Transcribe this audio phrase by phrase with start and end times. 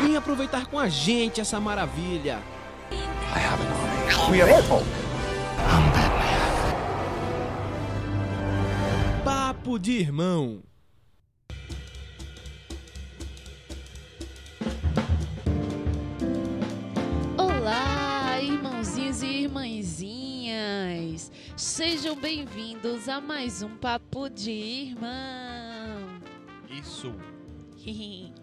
[0.00, 2.38] Vem aproveitar com a gente essa maravilha.
[4.30, 4.86] We are Hulk.
[9.22, 10.62] Papo de irmão.
[17.36, 21.30] Olá, irmãozinhos e irmãzinhas!
[21.54, 26.08] Sejam bem-vindos a mais um Papo de Irmão!
[26.70, 27.14] Isso.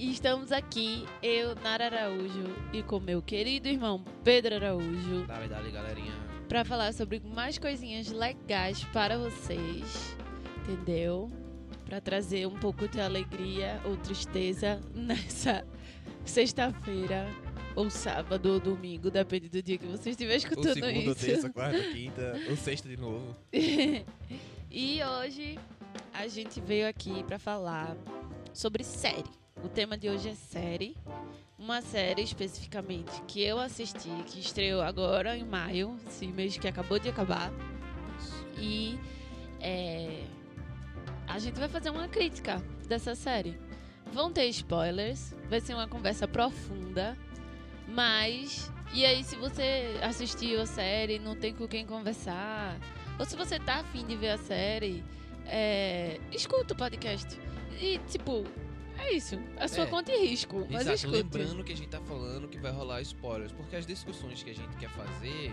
[0.00, 5.70] E Estamos aqui, eu, Nara Araújo, e com meu querido irmão Pedro Araújo, Dale, dale,
[5.70, 6.14] galerinha.
[6.48, 10.16] para falar sobre mais coisinhas legais para vocês,
[10.62, 11.30] entendeu?
[11.84, 15.66] Para trazer um pouco de alegria ou tristeza nessa
[16.24, 17.28] sexta-feira,
[17.76, 21.26] ou sábado, ou domingo, depende do dia que você estiver Ou escutando segunda, isso.
[21.26, 23.36] terça, quarta, quinta, ou sexta de novo.
[23.52, 25.58] e hoje
[26.14, 27.94] a gente veio aqui para falar
[28.54, 29.39] sobre série.
[29.56, 30.96] O tema de hoje é série.
[31.58, 36.98] Uma série especificamente que eu assisti, que estreou agora em maio, esse mês que acabou
[36.98, 37.52] de acabar.
[38.58, 38.98] E
[39.60, 40.24] é,
[41.28, 43.58] a gente vai fazer uma crítica dessa série.
[44.12, 47.16] Vão ter spoilers, vai ser uma conversa profunda,
[47.86, 48.72] mas.
[48.92, 52.76] E aí, se você assistiu a série, não tem com quem conversar,
[53.18, 55.04] ou se você tá afim de ver a série,
[55.46, 57.38] é, escuta o podcast.
[57.80, 58.44] E, tipo,
[59.00, 59.36] é isso.
[59.56, 59.86] A sua É.
[59.86, 60.66] conta e risco.
[60.70, 61.16] Mas Exato, escute.
[61.16, 64.54] lembrando que a gente tá falando que vai rolar spoilers, porque as discussões que a
[64.54, 65.52] gente quer fazer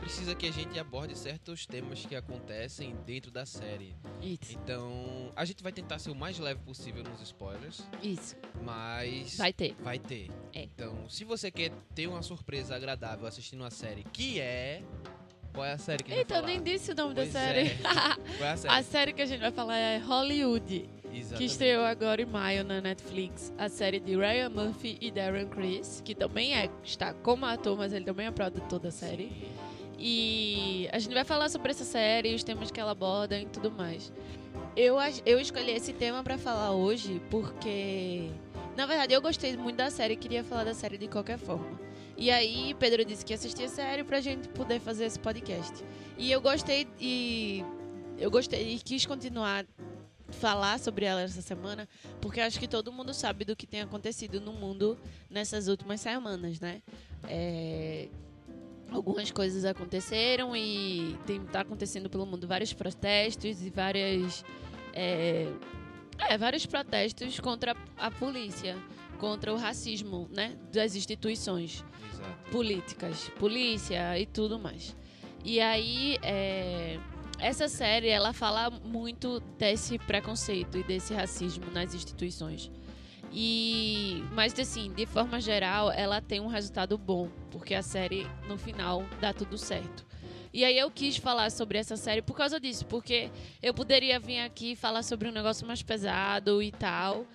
[0.00, 3.94] precisa que a gente aborde certos temas que acontecem dentro da série.
[4.22, 4.52] Isso.
[4.52, 8.36] Então, a gente vai tentar ser o mais leve possível nos spoilers, Isso.
[8.62, 9.74] mas Vai ter.
[9.80, 10.30] vai ter.
[10.54, 10.62] É.
[10.62, 14.82] Então, se você quer ter uma surpresa agradável assistindo uma série que é
[15.52, 16.70] qual é a série que a gente Eita, eu vai nem falar?
[16.76, 17.60] disse o nome Pois da série.
[17.68, 17.74] é.
[18.38, 18.74] Qual é a série?
[18.74, 20.88] a série que a gente vai falar é Hollywood.
[21.10, 21.50] Que Exatamente.
[21.50, 26.14] estreou agora em maio na Netflix a série de Ryan Murphy e Darren Criss, que
[26.14, 29.28] também é, está como ator, mas ele também é produtor da série.
[29.28, 29.68] Sim.
[29.98, 33.70] E a gente vai falar sobre essa série, os temas que ela aborda e tudo
[33.70, 34.12] mais.
[34.76, 34.96] Eu,
[35.26, 38.30] eu escolhi esse tema pra falar hoje porque,
[38.76, 41.80] na verdade, eu gostei muito da série e queria falar da série de qualquer forma.
[42.16, 45.84] E aí, Pedro disse que ia assistir a série pra gente poder fazer esse podcast.
[46.16, 47.64] E eu gostei e
[48.18, 49.64] eu gostei e quis continuar
[50.30, 51.88] falar sobre ela essa semana,
[52.20, 54.98] porque acho que todo mundo sabe do que tem acontecido no mundo
[55.30, 56.82] nessas últimas semanas, né?
[57.24, 58.08] É,
[58.90, 64.44] algumas coisas aconteceram e tem, tá acontecendo pelo mundo vários protestos e várias
[64.92, 65.52] é,
[66.18, 68.76] é, vários protestos contra a polícia,
[69.18, 72.50] contra o racismo, né, das instituições Exato.
[72.50, 74.96] políticas, polícia e tudo mais.
[75.44, 76.98] E aí, é,
[77.38, 82.70] essa série, ela fala muito desse preconceito e desse racismo nas instituições.
[83.32, 88.56] E, mas assim, de forma geral, ela tem um resultado bom, porque a série, no
[88.56, 90.06] final, dá tudo certo.
[90.52, 93.30] E aí eu quis falar sobre essa série por causa disso, porque
[93.62, 97.26] eu poderia vir aqui falar sobre um negócio mais pesado e tal,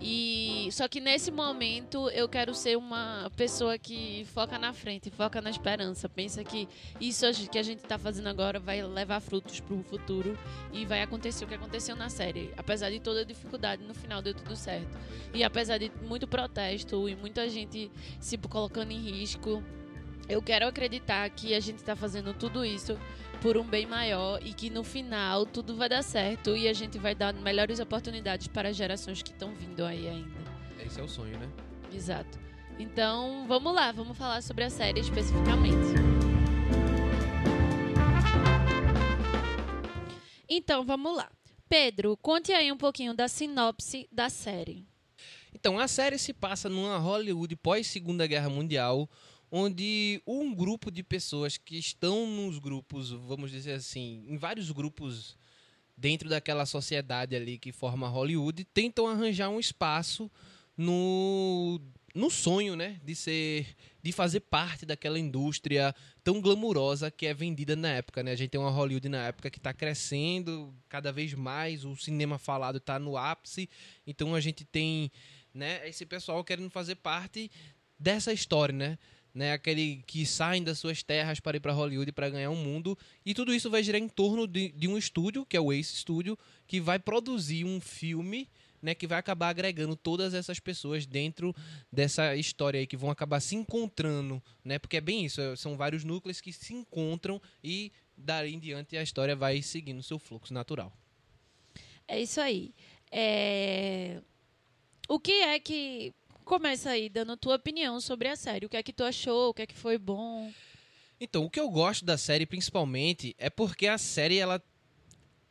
[0.00, 5.42] e só que nesse momento eu quero ser uma pessoa que foca na frente, foca
[5.42, 6.66] na esperança, pensa que
[6.98, 10.38] isso que a gente tá fazendo agora vai levar frutos pro futuro
[10.72, 12.50] e vai acontecer o que aconteceu na série.
[12.56, 14.98] Apesar de toda a dificuldade, no final deu tudo certo.
[15.34, 19.62] E apesar de muito protesto e muita gente se colocando em risco,
[20.30, 22.96] eu quero acreditar que a gente tá fazendo tudo isso
[23.40, 26.98] por um bem maior e que no final tudo vai dar certo e a gente
[26.98, 30.40] vai dar melhores oportunidades para as gerações que estão vindo aí ainda.
[30.84, 31.48] Esse é o sonho, né?
[31.92, 32.38] Exato.
[32.78, 35.76] Então, vamos lá, vamos falar sobre a série especificamente.
[40.48, 41.30] Então, vamos lá.
[41.68, 44.84] Pedro, conte aí um pouquinho da sinopse da série.
[45.54, 49.08] Então, a série se passa numa Hollywood pós-Segunda Guerra Mundial,
[49.50, 55.36] onde um grupo de pessoas que estão nos grupos, vamos dizer assim, em vários grupos
[55.96, 60.30] dentro daquela sociedade ali que forma Hollywood, tentam arranjar um espaço
[60.76, 61.80] no,
[62.14, 63.66] no sonho, né, de ser
[64.02, 65.94] de fazer parte daquela indústria
[66.24, 68.32] tão glamurosa que é vendida na época, né?
[68.32, 72.38] A gente tem uma Hollywood na época que está crescendo cada vez mais, o cinema
[72.38, 73.68] falado está no ápice,
[74.06, 75.12] então a gente tem
[75.52, 75.86] né?
[75.88, 77.50] Esse pessoal querendo fazer parte
[77.98, 78.98] dessa história, né?
[79.32, 82.98] Né, aquele que saem das suas terras para ir para Hollywood para ganhar um mundo
[83.24, 85.98] e tudo isso vai girar em torno de, de um estúdio que é o Ace
[85.98, 86.36] Studio
[86.66, 88.48] que vai produzir um filme
[88.82, 91.54] né, que vai acabar agregando todas essas pessoas dentro
[91.92, 94.78] dessa história aí, que vão acabar se encontrando, né?
[94.78, 99.02] Porque é bem isso, são vários núcleos que se encontram e dali em diante a
[99.02, 100.92] história vai seguindo seu fluxo natural.
[102.08, 102.74] É isso aí.
[103.10, 104.20] É...
[105.08, 106.14] O que é que.
[106.50, 108.66] Começa aí dando tua opinião sobre a série.
[108.66, 109.50] O que é que tu achou?
[109.50, 110.52] O que é que foi bom?
[111.20, 114.60] Então, o que eu gosto da série principalmente é porque a série ela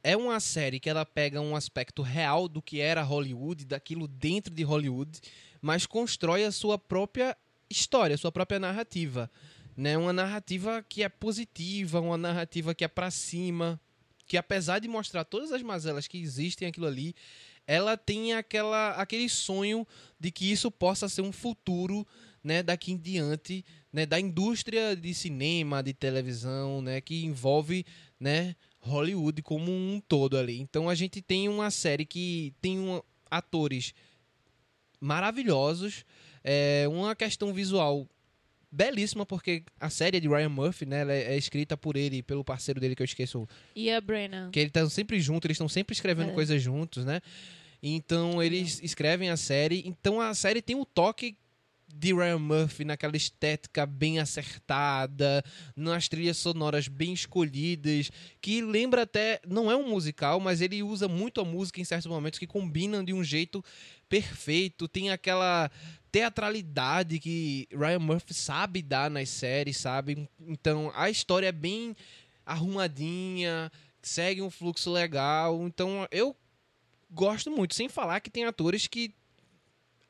[0.03, 4.53] é uma série que ela pega um aspecto real do que era Hollywood, daquilo dentro
[4.53, 5.21] de Hollywood,
[5.61, 7.33] mas constrói a sua própria
[7.69, 9.31] história, a sua própria narrativa,
[9.77, 9.97] né?
[9.97, 13.79] Uma narrativa que é positiva, uma narrativa que é para cima,
[14.27, 17.15] que apesar de mostrar todas as mazelas que existem aquilo ali,
[17.69, 19.85] ela tem aquela aquele sonho
[20.19, 22.05] de que isso possa ser um futuro,
[22.43, 23.63] né, daqui em diante,
[23.93, 27.85] né, da indústria de cinema, de televisão, né, que envolve,
[28.19, 30.59] né, Hollywood como um todo ali.
[30.59, 33.93] Então a gente tem uma série que tem um, atores
[34.99, 36.03] maravilhosos,
[36.43, 38.09] é, uma questão visual
[38.71, 41.01] belíssima, porque a série é de Ryan Murphy, né?
[41.01, 43.47] Ela é, é escrita por ele, pelo parceiro dele que eu esqueço.
[43.75, 44.51] E a Brennan.
[44.51, 46.33] Que eles estão sempre juntos, eles estão sempre escrevendo É.
[46.33, 47.21] coisas juntos, né?
[47.81, 49.83] Então eles escrevem a série.
[49.85, 51.37] Então a série tem o toque
[51.93, 55.43] de Ryan Murphy naquela estética bem acertada,
[55.75, 61.07] nas trilhas sonoras bem escolhidas, que lembra até, não é um musical, mas ele usa
[61.07, 63.63] muito a música em certos momentos que combinam de um jeito
[64.07, 65.69] perfeito, tem aquela
[66.11, 70.27] teatralidade que Ryan Murphy sabe dar nas séries, sabe?
[70.47, 71.95] Então a história é bem
[72.45, 73.71] arrumadinha,
[74.01, 76.35] segue um fluxo legal, então eu
[77.11, 79.13] gosto muito, sem falar que tem atores que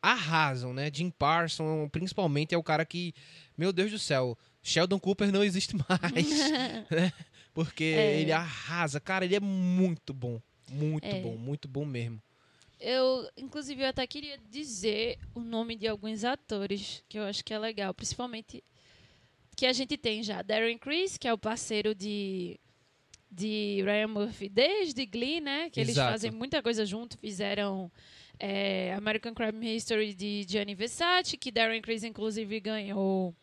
[0.02, 0.90] arrasam, né?
[0.94, 3.14] Jim Parsons, principalmente, é o cara que,
[3.58, 5.90] meu Deus do céu, Sheldon Cooper não existe mais,
[6.92, 7.14] né?
[7.54, 8.22] Porque É.
[8.22, 9.00] ele arrasa.
[9.00, 10.40] Cara, ele é muito bom.
[10.72, 11.20] Muito É.
[11.22, 12.22] bom, muito bom mesmo.
[12.80, 17.54] Eu, inclusive, eu até queria dizer o nome de alguns atores que eu acho que
[17.54, 18.64] é legal, principalmente
[19.58, 22.58] que a gente tem já Darren Criss, que é o parceiro de
[23.32, 25.70] de Ryan Murphy desde Glee, né?
[25.70, 26.12] Que eles Exato.
[26.14, 27.92] fazem muita coisa junto, fizeram
[28.40, 33.36] é, American Crime History de Gianni Versace, que Darren Criss inclusive ganhou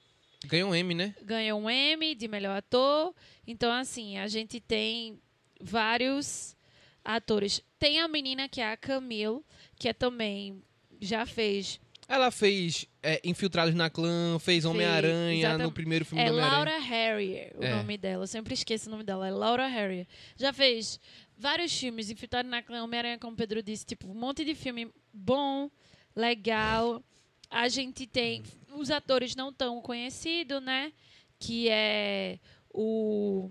[0.47, 1.15] Ganhou um M, né?
[1.23, 3.15] ganhou um Emmy de melhor ator.
[3.47, 5.19] Então, assim, a gente tem
[5.61, 6.57] vários
[7.05, 7.63] atores.
[7.79, 9.41] Tem a menina que é a Camille,
[9.79, 10.63] que é também
[11.01, 11.81] já fez.
[12.09, 16.37] Ela fez é, Infiltrados na Clã, fez Homem-Aranha no primeiro filme É do.
[16.37, 17.75] Laura Harrier, o É.
[17.75, 18.23] nome dela.
[18.23, 19.27] Eu sempre esqueço o nome dela.
[19.27, 20.07] É Laura Harrier.
[20.37, 21.01] Já fez
[21.37, 24.91] vários filmes, Infiltrado na Clã, Homem-Aranha, como o Pedro disse, tipo, um monte de filme
[25.13, 25.71] bom,
[26.15, 27.03] legal.
[27.51, 28.43] A gente tem
[28.75, 30.93] os atores não tão conhecidos, né?
[31.39, 32.39] Que é
[32.73, 33.51] o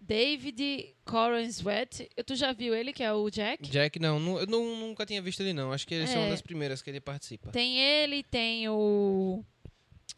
[0.00, 2.08] David Corenswet.
[2.26, 3.68] Tu já viu ele, que é o Jack?
[3.70, 5.72] Jack, não, eu não- nunca tinha visto ele, não.
[5.72, 6.18] Acho que ele é É.
[6.18, 7.50] uma das primeiras que ele participa.
[7.50, 9.44] Tem ele, tem o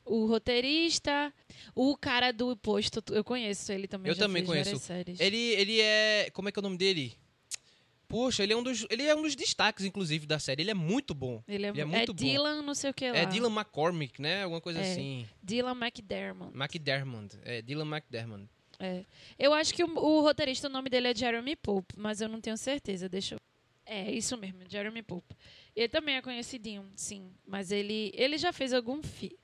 [0.05, 1.33] o roteirista,
[1.75, 4.11] o cara do posto, eu conheço ele também.
[4.11, 4.81] Eu também conheço.
[5.19, 6.31] Ele, ele é.
[6.33, 7.15] Como é que é o nome dele?
[8.09, 8.87] Poxa, ele é um dos.
[8.89, 10.63] Ele é um dos destaques, inclusive, da série.
[10.63, 11.43] Ele é muito bom.
[11.49, 12.25] Ele é, ele é é muito bom.
[12.25, 13.17] Dylan, não sei o que lá.
[13.17, 14.45] É Dylan McCormick, né?
[14.45, 14.93] Alguma coisa É.
[14.93, 15.27] assim.
[15.43, 16.57] Dylan McDermott.
[16.57, 17.37] McDermott.
[17.45, 18.45] É, Dylan McDermott.
[18.79, 19.05] É.
[19.39, 22.41] Eu acho que o, o roteirista, o nome dele é Jeremy Pope, mas eu não
[22.41, 23.09] tenho certeza.
[23.09, 23.39] Deixa eu...
[23.85, 25.35] É, isso mesmo, Jeremy Pope.
[25.75, 27.31] Ele também é conhecidinho, sim.
[27.47, 29.37] Mas ele, ele já fez algum fi...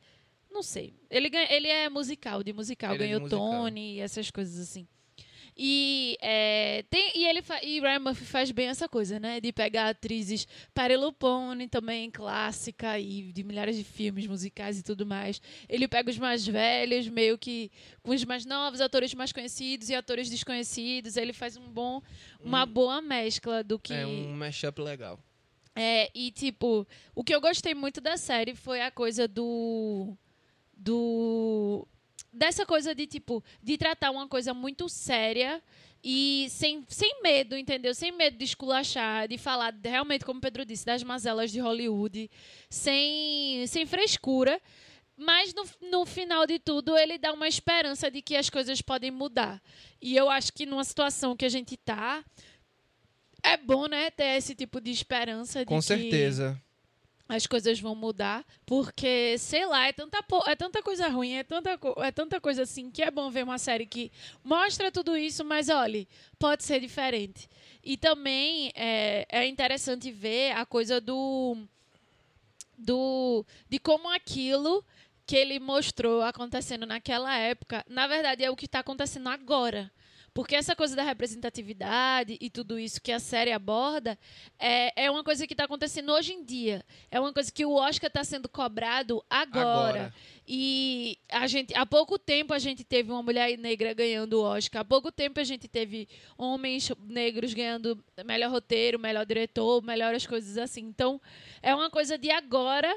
[0.52, 0.94] Não sei.
[1.10, 2.94] Ele, ganha, ele é musical, de musical.
[2.94, 3.50] Ele é de ganhou musical.
[3.62, 4.86] Tony e essas coisas assim.
[5.56, 9.38] E, é, tem, e ele e Ryan Murphy faz bem essa coisa, né?
[9.38, 15.04] De pegar atrizes Patti LuPone, também clássica, e de milhares de filmes musicais e tudo
[15.04, 15.42] mais.
[15.68, 17.70] Ele pega os mais velhos, meio que
[18.02, 21.18] com os mais novos, atores mais conhecidos e atores desconhecidos.
[21.18, 22.00] Ele faz um bom,
[22.40, 25.20] uma boa mescla do que É um mashup legal.
[25.76, 30.16] é, e tipo, o que eu gostei muito da série foi a coisa do.
[30.82, 31.86] Do.
[32.32, 35.62] Dessa coisa de, tipo, de tratar uma coisa muito séria
[36.02, 37.94] e sem, sem medo, entendeu?
[37.94, 42.30] Sem medo de esculachar, de falar realmente, como o Pedro disse, das mazelas de Hollywood,
[42.68, 44.60] sem, sem frescura.
[45.16, 49.10] Mas no, no final de tudo, ele dá uma esperança de que as coisas podem
[49.10, 49.62] mudar.
[50.00, 52.24] E eu acho que numa situação que a gente tá,
[53.42, 56.60] é bom, né, ter esse tipo de esperança de Com que certeza.
[57.34, 61.78] As coisas vão mudar, porque, sei lá, é tanta, é tanta coisa ruim, é tanta,
[61.98, 64.12] é tanta coisa assim, que é bom ver uma série que
[64.44, 66.06] mostra tudo isso, mas olhe,
[66.38, 67.48] pode ser diferente.
[67.82, 71.56] E também é, é interessante ver a coisa do
[72.76, 74.84] do de como aquilo
[75.24, 79.90] que ele mostrou acontecendo naquela época, na verdade é o que está acontecendo agora.
[80.34, 84.18] Porque essa coisa da representatividade e tudo isso que a série aborda
[84.58, 86.82] é, é uma coisa que está acontecendo hoje em dia.
[87.10, 89.62] É uma coisa que o Oscar está sendo cobrado agora.
[89.62, 90.14] Agora.
[90.48, 94.80] E a gente, há pouco tempo a gente teve uma mulher negra ganhando o Oscar.
[94.80, 96.08] Há pouco tempo a gente teve
[96.38, 100.80] homens negros ganhando melhor roteiro, melhor diretor, melhores coisas assim.
[100.80, 101.20] Então,
[101.62, 102.94] é uma coisa de agora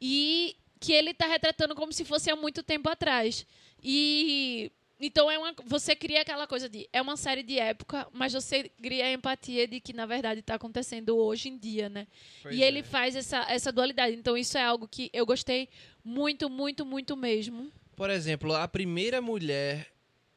[0.00, 3.44] e que ele está retratando como se fosse há muito tempo atrás.
[3.82, 8.32] E então é uma, você cria aquela coisa de é uma série de época, mas
[8.32, 12.06] você cria a empatia de que na verdade está acontecendo hoje em dia, né?
[12.42, 12.82] Pois e ele é.
[12.82, 14.16] faz essa, essa dualidade.
[14.16, 15.68] Então isso é algo que eu gostei
[16.04, 17.70] muito, muito, muito mesmo.
[17.94, 19.90] Por exemplo, a primeira mulher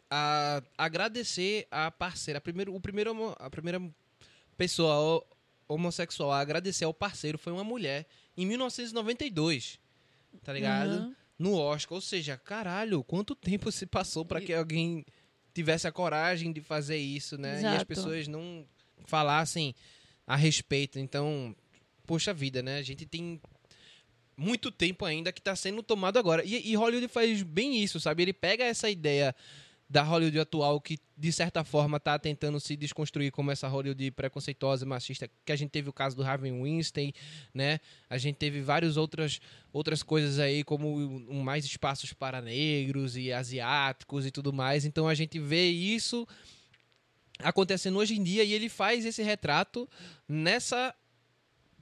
[0.09, 3.81] a agradecer a parceira, a primeiro, o primeiro, a primeira
[4.57, 5.25] pessoa ho-
[5.67, 9.79] homossexual a agradecer ao parceiro foi uma mulher em 1992,
[10.43, 10.89] tá ligado?
[10.91, 11.15] Aham.
[11.39, 15.05] No Oscar, ou seja, caralho, quanto tempo se passou para que alguém
[15.53, 17.53] tivesse a coragem de fazer isso, né?
[17.61, 17.85] E as Exato.
[17.85, 18.65] pessoas não
[19.05, 19.73] falassem
[20.27, 20.99] a respeito.
[20.99, 21.55] Então,
[22.05, 22.77] poxa vida, né?
[22.77, 23.41] A gente tem
[24.35, 26.43] muito tempo ainda que está sendo tomado agora.
[26.45, 28.23] E, e Hollywood faz bem isso, sabe?
[28.23, 29.33] Ele pega essa ideia
[29.89, 34.85] da Hollywood atual que, de certa forma, está tentando se desconstruir como essa Hollywood preconceituosa
[34.85, 37.11] e machista, que a gente teve o caso do Harvey Weinstein,
[37.51, 37.79] né?
[38.07, 39.41] A gente teve várias outras,
[39.73, 44.85] outras coisas aí, como mais espaços para negros e asiáticos e tudo mais.
[44.85, 46.27] Então, a gente vê isso
[47.39, 49.89] acontecendo hoje em dia e ele faz esse retrato
[50.27, 50.93] nessa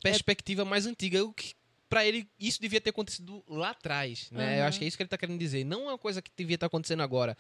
[0.02, 1.26] perspectiva mais antiga.
[1.26, 1.54] O que
[1.90, 4.56] para ele isso devia ter acontecido lá atrás, né?
[4.56, 4.68] Eu Aham.
[4.70, 5.66] acho que é isso que ele tá querendo dizer.
[5.66, 7.38] Não é uma coisa que devia estar acontecendo agora.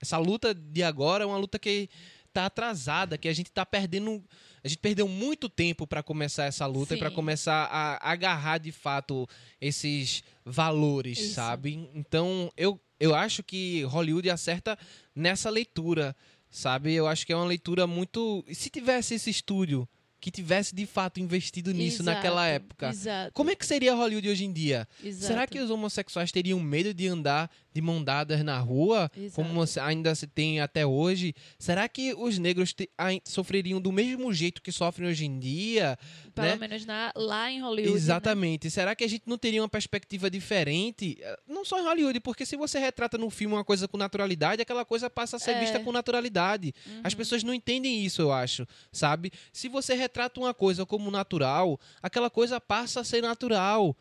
[0.00, 1.88] Essa luta de agora é uma luta que
[2.32, 4.22] tá atrasada, que a gente tá perdendo,
[4.62, 7.14] a gente perdeu muito tempo para começar essa luta e para Sim.
[7.14, 9.28] começar a agarrar de fato
[9.60, 11.34] esses valores, Isso.
[11.34, 11.90] sabe?
[11.94, 14.78] Então, eu eu acho que Hollywood acerta
[15.14, 16.14] nessa leitura,
[16.50, 16.92] sabe?
[16.92, 18.44] Eu acho que é uma leitura muito.
[18.52, 19.88] Se tivesse esse estúdio
[20.20, 23.32] que tivesse de fato investido nisso Exato, naquela época, Exato.
[23.32, 24.86] como é que seria Hollywood hoje em dia?
[25.02, 25.26] exato.
[25.26, 29.34] Será que os homossexuais teriam medo de andar de mão dadas na rua, Exato.
[29.48, 31.34] como ainda se tem até hoje?
[31.58, 35.96] Será que os negros te- ai- sofreriam do mesmo jeito que sofrem hoje em dia?
[36.34, 36.56] Pelo né?
[36.56, 37.92] menos na, lá em Hollywood.
[37.92, 37.96] né?
[37.96, 38.70] Exatamente.
[38.70, 41.16] Será que a gente não teria uma perspectiva diferente?
[41.20, 44.62] Eh, Não só em Hollywood, porque se você retrata no filme uma coisa com naturalidade,
[44.62, 45.60] aquela coisa passa a ser É.
[45.60, 46.74] vista com naturalidade.
[47.04, 49.30] As pessoas não entendem isso, eu acho, sabe?
[49.52, 53.96] Se você retrata uma coisa como natural, aquela coisa passa a ser natural.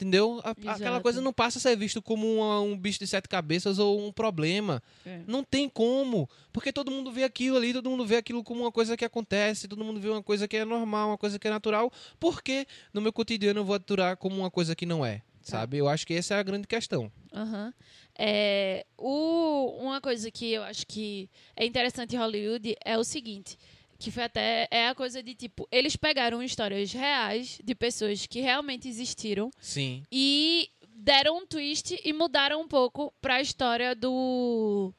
[0.00, 0.40] Entendeu?
[0.44, 3.80] A- aquela coisa não passa a ser visto como uma- um bicho de sete cabeças
[3.80, 4.80] ou um problema.
[5.04, 5.22] É.
[5.26, 6.30] Não tem como.
[6.52, 9.66] Porque todo mundo vê aquilo ali, todo mundo vê aquilo como uma coisa que acontece,
[9.66, 11.92] todo mundo vê uma coisa que é normal, uma coisa que é natural.
[12.20, 12.64] Por que
[12.94, 15.20] no meu cotidiano eu vou aturar como uma coisa que não é?
[15.42, 15.78] Sabe?
[15.78, 17.10] Eu acho que essa é a grande questão.
[17.34, 17.72] Aham.
[18.16, 23.56] É, o, uma coisa que eu acho que é interessante em Hollywood é o seguinte,
[23.98, 28.40] que foi até é a coisa de tipo, eles pegaram histórias reais de pessoas que
[28.40, 30.02] realmente existiram Sim.
[30.10, 34.92] e deram um twist e mudaram um pouco para a história do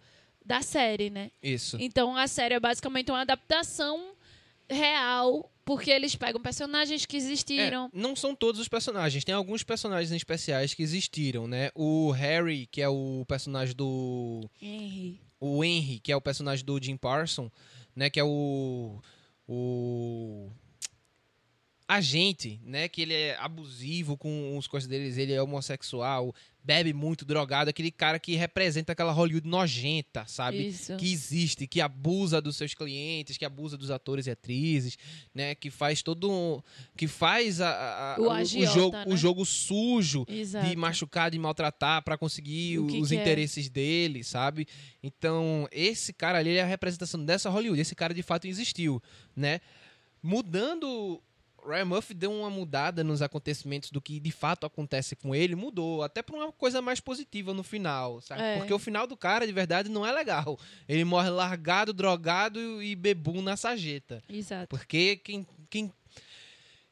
[0.45, 1.31] da série, né?
[1.41, 1.77] Isso.
[1.79, 4.13] Então a série é basicamente uma adaptação
[4.69, 7.85] real, porque eles pegam personagens que existiram.
[7.85, 11.69] É, não são todos os personagens, tem alguns personagens especiais que existiram, né?
[11.75, 15.19] O Harry, que é o personagem do Henry.
[15.39, 17.51] o Henry, que é o personagem do Jim Parson,
[17.95, 18.99] né, que é o
[19.47, 20.51] o
[21.91, 27.25] agente, né, que ele é abusivo com os coisas deles, ele é homossexual, bebe muito,
[27.25, 30.67] drogado, aquele cara que representa aquela Hollywood nojenta, sabe?
[30.67, 30.95] Isso.
[30.97, 34.99] Que existe, que abusa dos seus clientes, que abusa dos atores e atrizes,
[35.33, 36.61] né, que faz todo um,
[36.95, 39.05] que faz a, a- O o, agiota, jogo, né?
[39.07, 40.67] o jogo sujo Exato.
[40.69, 43.19] de machucar, de maltratar pra conseguir O que os que é?
[43.19, 44.67] interesses dele, sabe?
[45.01, 47.81] Então, esse cara ali é a representação dessa Hollywood.
[47.81, 49.01] Esse cara de fato existiu,
[49.35, 49.59] né?
[50.21, 51.19] Mudando.
[51.65, 56.03] Ryan Murphy deu uma mudada nos acontecimentos do que de fato acontece com ele, mudou,
[56.03, 58.41] até pra uma coisa mais positiva no final, sabe?
[58.41, 58.57] É.
[58.57, 60.59] Porque o final do cara, de verdade, não é legal.
[60.87, 64.23] Ele morre largado, drogado e bebum na sarjeta.
[64.29, 64.67] Exato.
[64.67, 65.93] Porque quem, quem,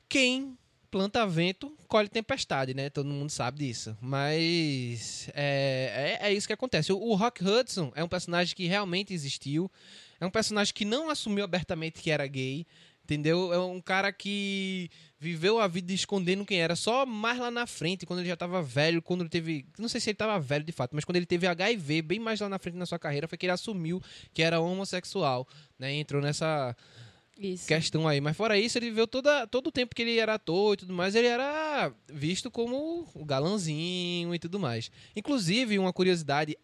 [0.07, 0.57] quem
[0.89, 2.89] planta vento, colhe tempestade, né?
[2.89, 3.97] Todo mundo sabe disso.
[4.01, 6.91] Mas é, é, é isso que acontece.
[6.91, 9.71] O, o Rock Hudson é um personagem que realmente existiu.
[10.19, 12.65] É um personagem que não assumiu abertamente que era gay.
[13.07, 13.53] Entendeu?
[13.53, 16.75] É um cara que viveu a vida escondendo quem era.
[16.75, 19.65] Só mais lá na frente, quando ele já tava velho, quando ele teve.
[19.79, 22.41] Não sei se ele tava velho de fato, mas quando ele teve HIV, bem mais
[22.41, 24.01] lá na frente na sua carreira, foi que ele assumiu
[24.33, 25.47] que era homossexual.
[25.79, 25.93] Né?
[25.93, 26.75] Entrou nessa
[27.39, 27.65] Isso.
[27.65, 28.19] questão aí.
[28.19, 30.93] Mas fora isso, ele viveu toda, todo o tempo que ele era ator e tudo
[30.93, 34.91] mais, ele era visto como o galãzinho e tudo mais.
[35.15, 36.57] Inclusive, uma curiosidade,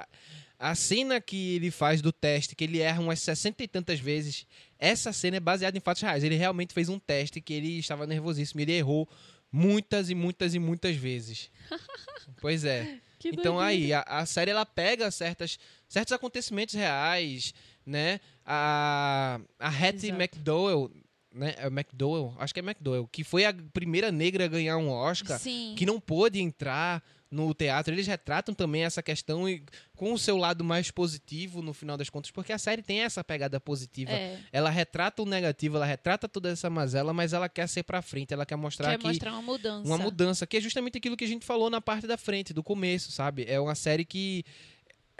[0.71, 4.45] a- cena que ele faz do teste, que ele erra umas 60 e tantas vezes,
[4.79, 6.23] essa cena é baseada em fatos reais.
[6.23, 9.07] Ele realmente fez um teste que ele estava nervosíssimo, ele errou
[9.51, 11.49] muitas e muitas e muitas vezes.
[12.41, 12.97] pois é.
[13.19, 13.65] Que Então doideira.
[13.67, 17.53] aí, a, a série ela pega certas, certos acontecimentos reais,
[17.85, 18.19] né?
[18.45, 20.21] A, a Hattie Exato.
[20.21, 20.91] McDowell,
[21.33, 21.55] né?
[21.57, 25.39] É McDowell, acho que é McDowell, que foi a primeira negra a ganhar um Oscar,
[25.39, 25.73] Sim.
[25.77, 27.01] que não pôde entrar
[27.33, 27.93] no teatro.
[27.93, 29.63] Eles retratam também essa questão e
[29.95, 33.23] com o seu lado mais positivo no final das contas, porque a série tem essa
[33.23, 34.11] pegada positiva.
[34.11, 38.01] É, Ela retrata o negativo, ela retrata toda essa mazela, mas ela quer ser pra
[38.01, 39.85] frente, ela quer mostrar quer que mostrar uma mudança.
[39.87, 42.63] uma mudança, que é justamente aquilo que a gente falou na parte da frente, do
[42.63, 43.45] começo, sabe?
[43.47, 44.43] É uma série que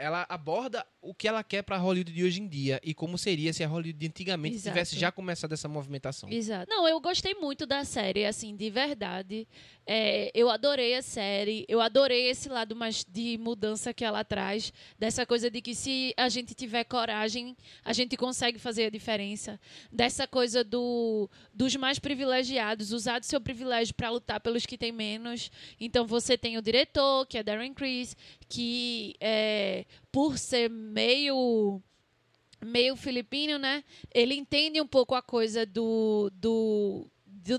[0.04, 3.54] ela aborda o que ela quer pra Hollywood de hoje em dia e como seria
[3.54, 4.74] se a Hollywood de antigamente Exato.
[4.74, 6.28] tivesse já começado essa movimentação.
[6.30, 6.66] Exato.
[6.68, 9.48] Não, eu gostei muito da série, assim, de verdade.
[9.86, 14.72] É, eu adorei a série, eu adorei esse lado mais de mudança que ela traz,
[14.98, 19.58] dessa coisa de que se a gente tiver coragem, a gente consegue fazer a diferença.
[19.90, 24.92] Dessa coisa do, dos mais privilegiados, usar do seu privilégio para lutar pelos que têm
[24.92, 25.50] menos.
[25.80, 28.14] Então você tem o diretor, que é Darren Criss,
[28.48, 31.82] que é, por ser meio
[32.64, 33.84] meio filipino, né?
[34.12, 37.06] Ele entende um pouco a coisa do, do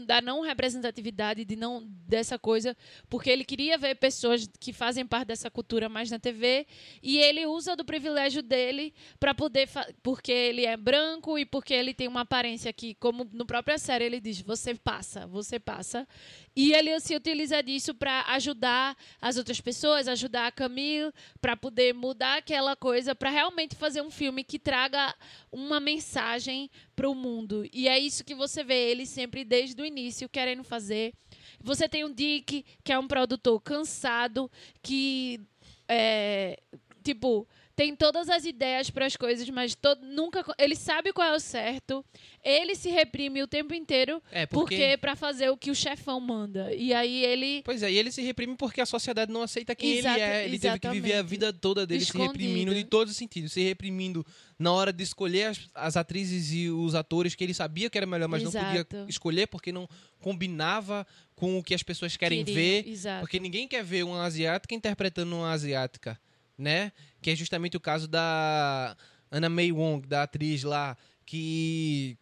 [0.06, 2.76] da não representatividade, de não dessa coisa,
[3.08, 6.66] porque ele queria ver pessoas que fazem parte dessa cultura mais na TV
[7.04, 9.70] e ele usa do privilégio dele para poder
[10.02, 14.06] porque ele é branco e porque ele tem uma aparência que, como no própria série
[14.06, 16.08] ele diz, você passa, você passa.
[16.56, 21.94] E ele se utiliza disso para ajudar as outras pessoas, ajudar a Camille, para poder
[21.94, 25.14] mudar aquela coisa, para realmente fazer um filme que traga
[25.52, 27.68] uma mensagem para o mundo.
[27.74, 31.14] E é isso que você vê ele sempre desde o início querendo fazer.
[31.60, 34.50] Você tem o Dick, que é um produtor cansado,
[34.82, 35.42] que
[35.90, 36.58] é,
[37.04, 41.36] tipo tem todas as ideias para as coisas, mas to- nunca ele sabe qual é
[41.36, 42.06] o certo.
[42.44, 44.98] Ele se reprime o tempo inteiro É, porque, porque...
[44.98, 46.74] para fazer o que o chefão manda.
[46.74, 49.98] E aí ele Pois é, e ele se reprime porque a sociedade não aceita quem
[49.98, 50.46] Exata- ele é.
[50.46, 52.32] Ele teve que viver a vida toda dele se Escondido.
[52.32, 53.52] reprimindo de todos os sentidos.
[53.52, 54.26] Se reprimindo
[54.58, 58.08] na hora de escolher as, as atrizes e os atores que ele sabia que era
[58.08, 58.86] melhor, mas não Exato.
[58.86, 59.88] podia escolher porque não
[60.22, 62.90] combinava com o que as pessoas querem queria- ver.
[62.90, 63.20] Exato.
[63.22, 66.20] Porque ninguém quer ver uma asiática interpretando uma asiática,
[66.58, 66.92] né?
[67.22, 68.96] Que é justamente o caso da
[69.32, 72.18] Anna May Wong, da atriz lá, que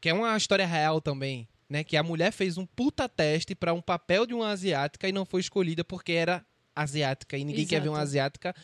[0.00, 1.84] que é uma história real também, né?
[1.84, 5.24] Que a mulher fez um puta teste pra um papel de uma asiática e não
[5.24, 8.08] foi escolhida porque era asiática e ninguém quer ver uma Exato.
[8.08, 8.54] asiática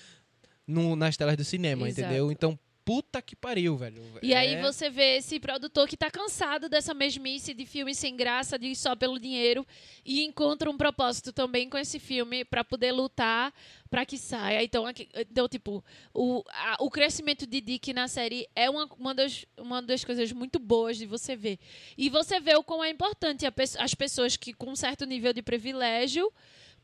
[0.66, 2.00] no- nas telas do cinema, Exato.
[2.08, 2.32] entendeu?
[2.32, 4.02] Então, puta que pariu, velho.
[4.22, 8.16] E aí É- você vê esse produtor que tá cansado dessa mesmice de filme sem
[8.16, 9.66] graça, de só pelo dinheiro,
[10.06, 13.52] e encontra um propósito também com esse filme para poder lutar
[13.90, 14.62] para que saia.
[14.64, 19.14] Então, aqui- então tipo, o, a- o crescimento de Dick na série é uma, uma,
[19.14, 21.58] das, uma das coisas muito boas de você ver.
[21.96, 25.34] E você vê o quão é importante pe- as pessoas que com um certo nível
[25.34, 26.32] de privilégio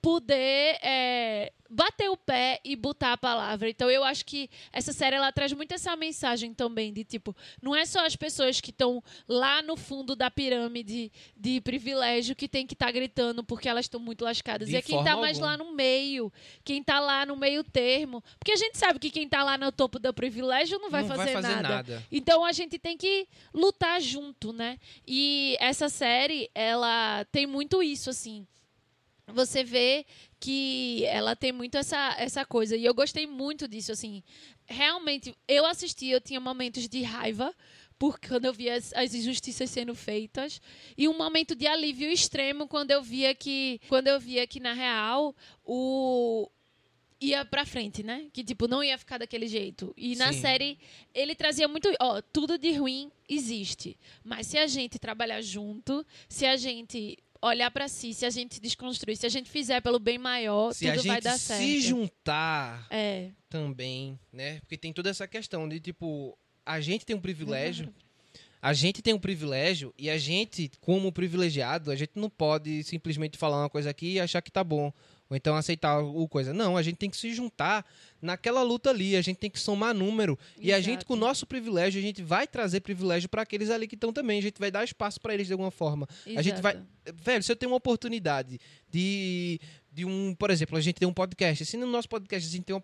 [0.05, 3.71] poder é, bater o pé e botar a palavra.
[3.71, 7.75] Então eu acho que essa série ela traz muito essa mensagem também de tipo, não
[7.75, 12.67] é só as pessoas que estão lá no fundo da pirâmide de privilégio que tem
[12.67, 14.69] que estar gritando porque elas estão muito lascadas.
[14.69, 16.31] De e é quem forma tá mais lá no meio,
[16.62, 19.73] quem tá lá no meio termo, porque a gente sabe que quem tá lá no
[19.73, 21.69] topo do privilégio não vai, não fazer, vai fazer nada.
[21.77, 22.07] nada.
[22.12, 24.79] Então a gente tem que lutar junto, né?
[25.09, 28.47] E essa série, ela tem muito isso, assim.
[29.27, 30.05] Você vê
[30.39, 32.77] que ela tem muito essa, essa coisa.
[32.77, 34.23] E eu gostei muito disso, assim.
[34.67, 37.55] Realmente, eu assisti, eu tinha momentos de raiva,
[37.99, 40.61] porque quando eu via as, as injustiças sendo feitas.
[40.97, 43.81] E um momento de alívio extremo quando eu via que.
[43.89, 45.35] Quando eu via que, na real,
[45.65, 46.51] o.
[47.21, 48.27] Ia pra frente, né?
[48.33, 49.95] Que, tipo, não ia ficar daquele jeito.
[49.97, 50.41] E na Sim.
[50.41, 50.79] série,
[51.15, 51.89] ele trazia muito.
[51.99, 53.97] Ó, tudo de ruim existe.
[54.23, 58.61] Mas se a gente trabalhar junto, se a gente olhar pra si, se a gente
[58.61, 61.61] desconstruir, se a gente fizer pelo bem maior, Se a tudo vai gente dar certo.
[61.61, 63.31] se juntar É.
[63.49, 64.61] também, né?
[64.61, 67.93] Porque tem toda essa questão de tipo, a gente tem um privilégio,
[68.63, 73.37] a gente tem um privilégio e a gente, como privilegiado, a gente não pode simplesmente
[73.37, 74.93] falar uma coisa aqui e achar que tá bom.
[75.31, 76.53] Ou então aceitar o coisa.
[76.53, 77.85] Não, a gente tem que se juntar
[78.21, 80.39] naquela luta ali, a gente tem que somar número.
[80.59, 81.07] E a gente, Exato.
[81.07, 84.39] com o nosso privilégio, a gente vai trazer privilégio para aqueles ali que estão também.
[84.39, 86.07] A gente vai dar espaço para eles de alguma forma.
[86.37, 86.75] A gente vai.
[86.75, 86.87] Exato.
[87.23, 88.59] Velho, se eu tenho uma oportunidade
[88.91, 89.61] de
[89.95, 91.65] de um, por exemplo, a gente tem um podcast.
[91.65, 92.81] Se no nosso podcast a gente tem uma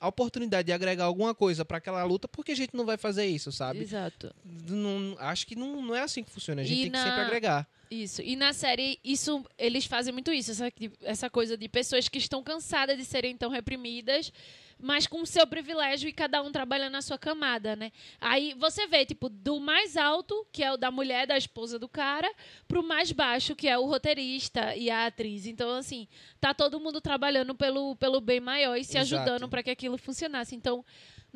[0.00, 2.96] a oportunidade de agregar alguma coisa para aquela luta, por que a gente não vai
[2.96, 3.80] fazer isso, sabe?
[3.80, 4.34] Exato.
[4.44, 6.62] Não- acho que não, não é assim que funciona.
[6.62, 7.68] A gente E tem que na- sempre agregar.
[7.90, 8.20] Isso.
[8.20, 12.42] E na série, isso eles fazem muito isso, essa, essa coisa de pessoas que estão
[12.42, 14.32] cansadas de serem tão reprimidas,
[14.78, 17.90] mas com o seu privilégio e cada um trabalhando na sua camada, né?
[18.20, 21.88] Aí você vê, tipo, do mais alto, que é o da mulher, da esposa do
[21.88, 22.30] cara,
[22.68, 25.46] pro mais baixo, que é o roteirista e a atriz.
[25.46, 26.06] Então, assim,
[26.40, 29.22] tá todo mundo trabalhando pelo, pelo bem maior e se Exato.
[29.22, 30.54] ajudando para que aquilo funcionasse.
[30.54, 30.84] Então,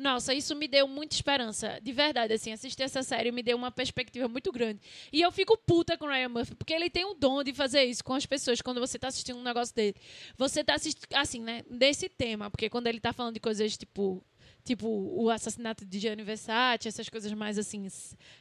[0.01, 1.79] nossa, isso me deu muita esperança.
[1.81, 4.81] De verdade, assim, assistir essa série me deu uma perspectiva muito grande.
[5.13, 7.83] E eu fico puta com o Ryan Murphy, porque ele tem o dom de fazer
[7.83, 9.95] isso com as pessoas quando você tá assistindo um negócio dele.
[10.37, 14.23] Você tá assistindo, assim, né, desse tema, porque quando ele tá falando de coisas tipo.
[14.63, 17.87] Tipo, o assassinato de Gianni Versace, essas coisas mais, assim,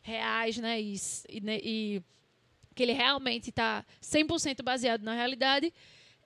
[0.02, 0.78] reais, né?
[0.78, 0.94] E,
[1.30, 2.02] e, né, e
[2.74, 5.72] que ele realmente tá 100% baseado na realidade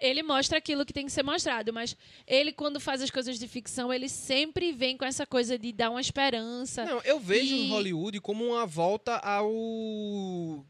[0.07, 3.49] ele mostra aquilo que tem que ser mostrado, mas ele, quando faz as coisas de
[3.49, 6.85] ficção, ele sempre vem com essa coisa de dar uma esperança.
[6.85, 10.64] Não, eu vejo E- Hollywood como uma volta ao.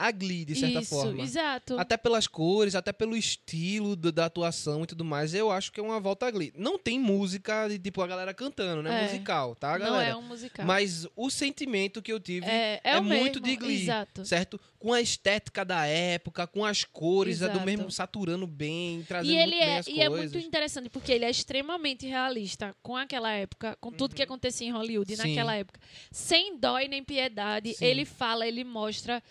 [0.00, 1.22] A Glee, de certa Isso, forma.
[1.22, 1.78] exato.
[1.78, 5.78] Até pelas cores, até pelo estilo do- da atuação e tudo mais, eu acho que
[5.78, 6.52] é uma volta a Glee.
[6.56, 9.00] Não tem música de tipo a galera cantando, né?
[9.00, 9.02] É.
[9.04, 10.10] Musical, tá, Não galera?
[10.10, 10.64] é um musical.
[10.64, 14.24] Mas o sentimento que eu tive é, é, o muito mesmo, de Glee, Exato.
[14.24, 14.58] certo?
[14.78, 19.36] Com a estética da época, com as cores, é do mesmo saturando bem, trazendo E
[19.36, 20.32] muito ele bem é, as e é coisas.
[20.32, 24.70] muito interessante porque ele é extremamente realista com aquela época, com tudo que acontecia em
[24.72, 25.16] Hollywood Uhum.
[25.20, 25.28] Sim.
[25.28, 25.78] naquela época.
[26.10, 27.84] Sem dó e nem piedade, Sim.
[27.84, 29.22] ele fala, ele mostra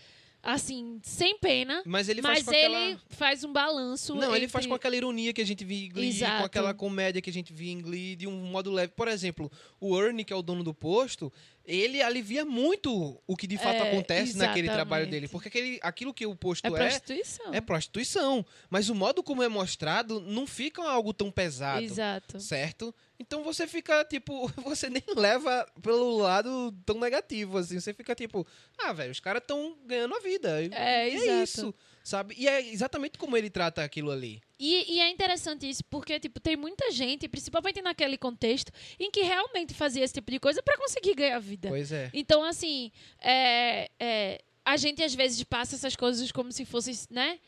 [0.41, 3.01] assim, sem pena, Mas ele faz mas ele aquela...
[3.09, 5.89] faz um balanço Não, ele entre- faz com aquela ironia que a gente via em
[5.89, 6.39] Glee, Exato.
[6.39, 8.93] com aquela comédia que a gente via em Glee, de um modo leve.
[8.95, 11.31] Por exemplo, o Ernie, que é o dono do posto,
[11.69, 14.73] ele alivia muito o que de fato É, acontece naquele exatamente.
[14.73, 15.27] trabalho dele.
[15.27, 17.53] Porque aquele, aquilo que o posto é é, prostituição.
[17.53, 18.45] é prostituição.
[18.69, 21.83] Mas o modo como é mostrado não fica algo tão pesado.
[21.83, 22.39] Exato.
[22.39, 22.93] Certo?
[23.19, 27.79] Então você fica, tipo, você nem leva pelo lado tão negativo, assim.
[27.79, 28.47] Você fica, tipo,
[28.79, 30.61] ah, velho, os caras estão ganhando a vida.
[30.73, 31.29] É, e exato.
[31.29, 31.75] é isso,
[32.09, 32.35] sabe?
[32.37, 34.41] E é exatamente como ele trata aquilo ali.
[34.59, 39.21] E, e é interessante isso, porque tipo, tem muita gente, principalmente naquele contexto, em que
[39.21, 41.69] realmente fazia esse tipo de coisa para conseguir ganhar vida.
[41.69, 42.09] Pois é.
[42.13, 42.91] Então, assim,
[43.21, 47.39] é, é, a gente às vezes passa essas coisas como se fosse, né?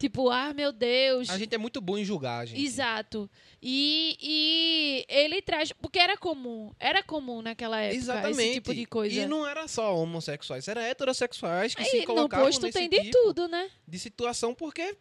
[0.00, 1.28] Tipo, ah, meu Deus.
[1.28, 2.64] A gente é muito bom em julgar, gente.
[2.64, 3.30] Exato.
[3.60, 5.72] E, e ele traz.
[5.72, 6.72] Porque era comum.
[6.80, 8.40] Era comum naquela época Exatamente.
[8.40, 9.20] esse tipo de coisa.
[9.20, 12.88] E não era só homossexuais, era heterossexuais que se Aí, no colocavam posto nesse tem
[12.88, 13.70] de tipo tudo, né?
[13.86, 14.96] de situação porque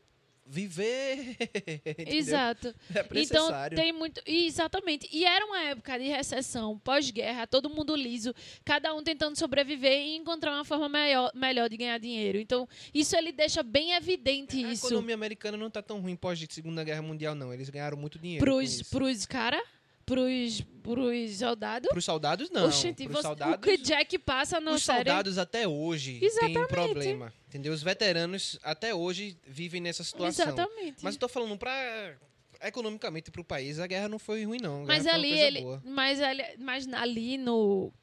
[0.50, 1.38] viver?
[2.08, 2.74] Exato.
[2.94, 4.22] é Então tem muito.
[4.26, 5.08] Exatamente.
[5.12, 8.34] E era uma época de recessão, pós-guerra, todo mundo liso,
[8.66, 12.40] cada um tentando sobreviver e encontrar uma forma melhor, melhor de ganhar dinheiro.
[12.40, 16.40] Então, isso ele deixa bem evidente a isso economia americana não tá tão ruim pós
[16.50, 19.62] Segunda Guerra Mundial não, eles ganharam muito dinheiro pros, pros cara,
[20.10, 21.89] pros, pros soldados.
[21.89, 24.98] Pros soldados não, Oxente, pros você- soldados o que Jack passa na Os série.
[25.10, 26.67] soldados até hoje têm um Exatamente.
[26.67, 27.72] problema, entendeu?
[27.72, 30.45] Os veteranos até hoje vivem nessa situação.
[30.48, 30.98] Exatamente.
[31.04, 32.15] Mas eu tô falando pra
[32.62, 34.84] economicamente pro país, a guerra não foi ruim não.
[34.86, 35.82] Mas ali ele, boa.
[35.86, 37.93] mas ali, mas ali no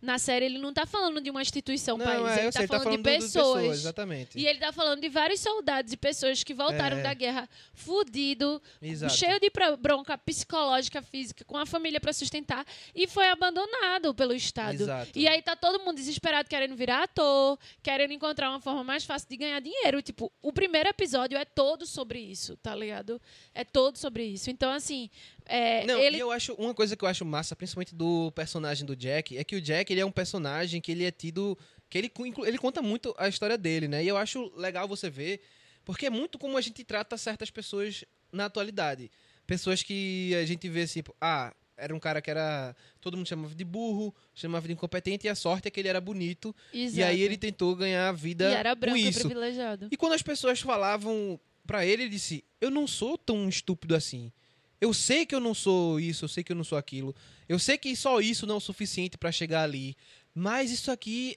[0.00, 2.66] na série ele não tá falando de uma instituição Não, país, é, ele tá, sei,
[2.66, 3.78] falando tá falando de pessoas, pessoas.
[3.78, 4.38] exatamente.
[4.38, 7.02] E ele tá falando de vários soldados e pessoas que voltaram É.
[7.02, 9.14] da guerra fudido, Exato.
[9.14, 14.74] cheio de bronca psicológica, física, com a família pra sustentar e foi abandonado pelo Estado.
[14.74, 15.10] Exato.
[15.18, 19.28] E aí tá todo mundo desesperado querendo virar ator, querendo encontrar uma forma mais fácil
[19.28, 20.02] de ganhar dinheiro.
[20.02, 23.20] Tipo, o primeiro episódio é todo sobre isso, tá ligado?
[23.54, 24.50] É todo sobre isso.
[24.50, 25.08] Então, assim,
[25.46, 28.84] é, Não, ele e eu acho uma coisa que eu acho massa, principalmente do personagem
[28.84, 31.56] do Jack, é que o Jack ele é um personagem que ele é tido
[31.88, 32.12] que ele
[32.44, 34.02] ele conta muito a história dele, né?
[34.02, 35.40] E eu acho legal você ver,
[35.84, 39.10] porque é muito como a gente trata certas pessoas na atualidade.
[39.46, 43.54] Pessoas que a gente vê assim, ah, era um cara que era todo mundo chamava
[43.54, 47.08] de burro, chamava de incompetente e a sorte é que ele era bonito e Exato.
[47.08, 49.20] aí ele tentou ganhar a vida e era com branco e isso.
[49.20, 49.88] privilegiado.
[49.90, 54.32] E quando as pessoas falavam pra ele, ele disse: Eu não sou tão estúpido assim.
[54.80, 57.14] Eu sei que eu não sou isso, eu sei que eu não sou aquilo.
[57.48, 59.96] Eu sei que só isso não é o suficiente pra chegar ali.
[60.34, 61.36] Mas isso aqui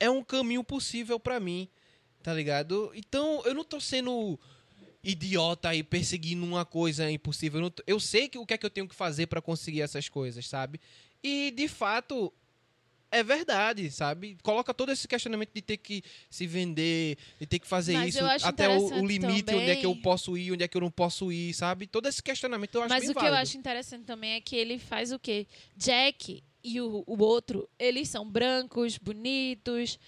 [0.00, 1.68] é um caminho possível pra mim,
[2.22, 2.90] tá ligado?
[2.94, 4.38] Então eu não tô sendo
[5.02, 7.60] idiota aí perseguindo uma coisa impossível.
[7.60, 9.82] Eu, tô- eu sei que o que é que eu tenho que fazer pra conseguir
[9.82, 10.80] essas coisas, sabe?
[11.22, 12.32] E de fato
[13.18, 14.36] é verdade, sabe?
[14.42, 18.24] Coloca todo esse questionamento de ter que se vender, de ter que fazer Mas isso
[18.46, 20.80] até o, o limite, onde é que eu também- posso ir, onde é que eu
[20.80, 21.86] não posso ir, sabe?
[21.86, 24.56] Todo esse questionamento eu acho Mas bem o que eu acho interessante também é que
[24.56, 25.46] ele faz o quê?
[25.76, 29.98] Jack e o, o outro, eles são brancos, bonitos,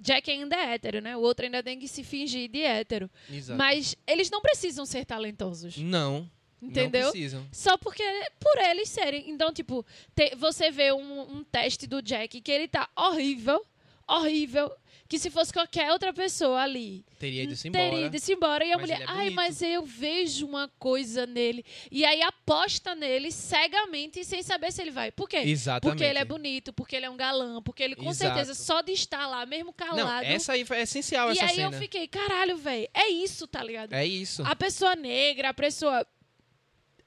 [0.00, 1.16] Jack ainda é hétero, né?
[1.16, 3.10] O outro ainda tem que se fingir de hétero.
[3.30, 3.58] Exato.
[3.58, 5.76] Mas eles não precisam ser talentosos.
[5.76, 6.28] Não.
[6.62, 7.04] Entendeu?
[7.04, 7.46] Não precisam.
[7.52, 8.02] Só porque
[8.38, 9.30] por eles serem.
[9.30, 13.64] Então, tipo, te- você vê um, um teste do Jack que ele tá horrível,
[14.08, 14.70] horrível.
[15.08, 17.90] Que se fosse qualquer outra pessoa ali, Teria ido embora.
[17.90, 18.64] teria ido embora.
[18.64, 21.64] E a mulher, é ai, bonito." mas eu vejo uma coisa nele.
[21.90, 25.10] E aí aposta nele cegamente sem saber se ele vai.
[25.10, 25.38] Por quê?
[25.38, 25.96] Exatamente.
[25.98, 28.34] Porque ele é bonito, porque ele é um galã, porque ele com Exato.
[28.36, 29.98] certeza só de estar lá, mesmo calado.
[29.98, 31.74] Não, essa aí foi essencial, e essa aí cena.
[31.74, 33.92] eu fiquei, caralho, velho, é isso, tá ligado?
[33.92, 34.44] É isso.
[34.46, 36.06] A pessoa negra, a pessoa.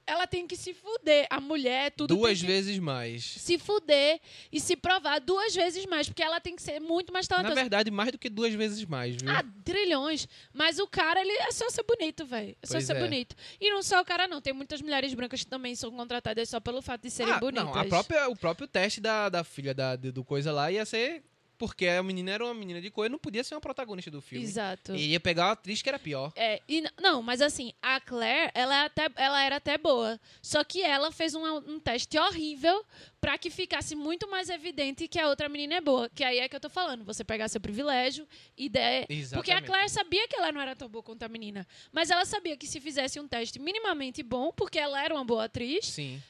[0.06, 1.26] Ela tem que se fuder.
[1.30, 3.24] A mulher, tudo Duas vezes mais.
[3.24, 4.20] se fuder
[4.52, 7.60] e se provar duas vezes mais, porque ela tem que ser muito mais Na talentosa.
[7.60, 9.30] verdade, mais do que duas vezes mais, viu?
[9.30, 10.28] Ah, trilhões.
[10.52, 12.54] Mas o cara, ele é só ser bonito, velho.
[12.62, 13.00] É só Pois ser é.
[13.00, 13.34] bonito.
[13.60, 14.40] E não só o cara, não.
[14.42, 17.64] Tem muitas mulheres brancas que também são contratadas só pelo fato de serem Ah, bonitas.
[17.64, 21.22] Não, a própria, o próprio teste da, da filha da, do coisa lá ia ser.
[21.56, 24.20] Porque a menina era uma menina de cor e não podia ser uma protagonista do
[24.20, 24.44] filme.
[24.44, 24.94] Exato.
[24.94, 26.32] E ia pegar uma atriz que era pior.
[26.34, 30.20] É, e não, mas assim, a Claire, ela, é até, ela era até boa.
[30.42, 32.84] Só que ela fez um, um teste horrível
[33.20, 36.08] pra que ficasse muito mais evidente que a outra menina é boa.
[36.08, 37.04] Que aí é que eu tô falando.
[37.04, 39.06] Você pegar seu privilégio e der.
[39.06, 39.14] Porque a
[39.58, 39.66] Exatamente.
[39.66, 41.66] Claire sabia que ela não era tão boa quanto a menina.
[41.92, 45.44] Mas ela sabia que se fizesse um teste minimamente bom, porque ela era uma boa
[45.44, 46.22] atriz, Sim.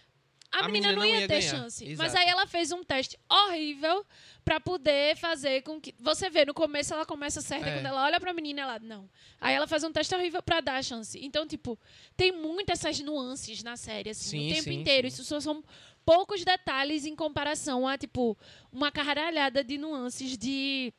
[0.61, 1.51] A, A menina, menina não não ia, ia ter ganhar.
[1.51, 1.85] chance.
[1.85, 1.99] Exato.
[1.99, 4.05] Mas aí ela fez um teste horrível
[4.45, 5.95] pra poder fazer com que.
[5.99, 7.75] Você vê, no começo ela começa certa, É.
[7.75, 8.79] quando ela olha pra menina, ela.
[8.79, 9.09] Não.
[9.41, 11.19] Aí ela faz um teste horrível pra dar a chance.
[11.23, 11.79] Então, tipo,
[12.17, 15.09] tem muitas essas nuances na série, assim, Sim, o tempo sim, inteiro.
[15.11, 15.15] sim.
[15.15, 15.63] Isso só são
[16.05, 18.37] poucos detalhes em comparação a, tipo,
[18.73, 20.93] uma caralhada de nuances de.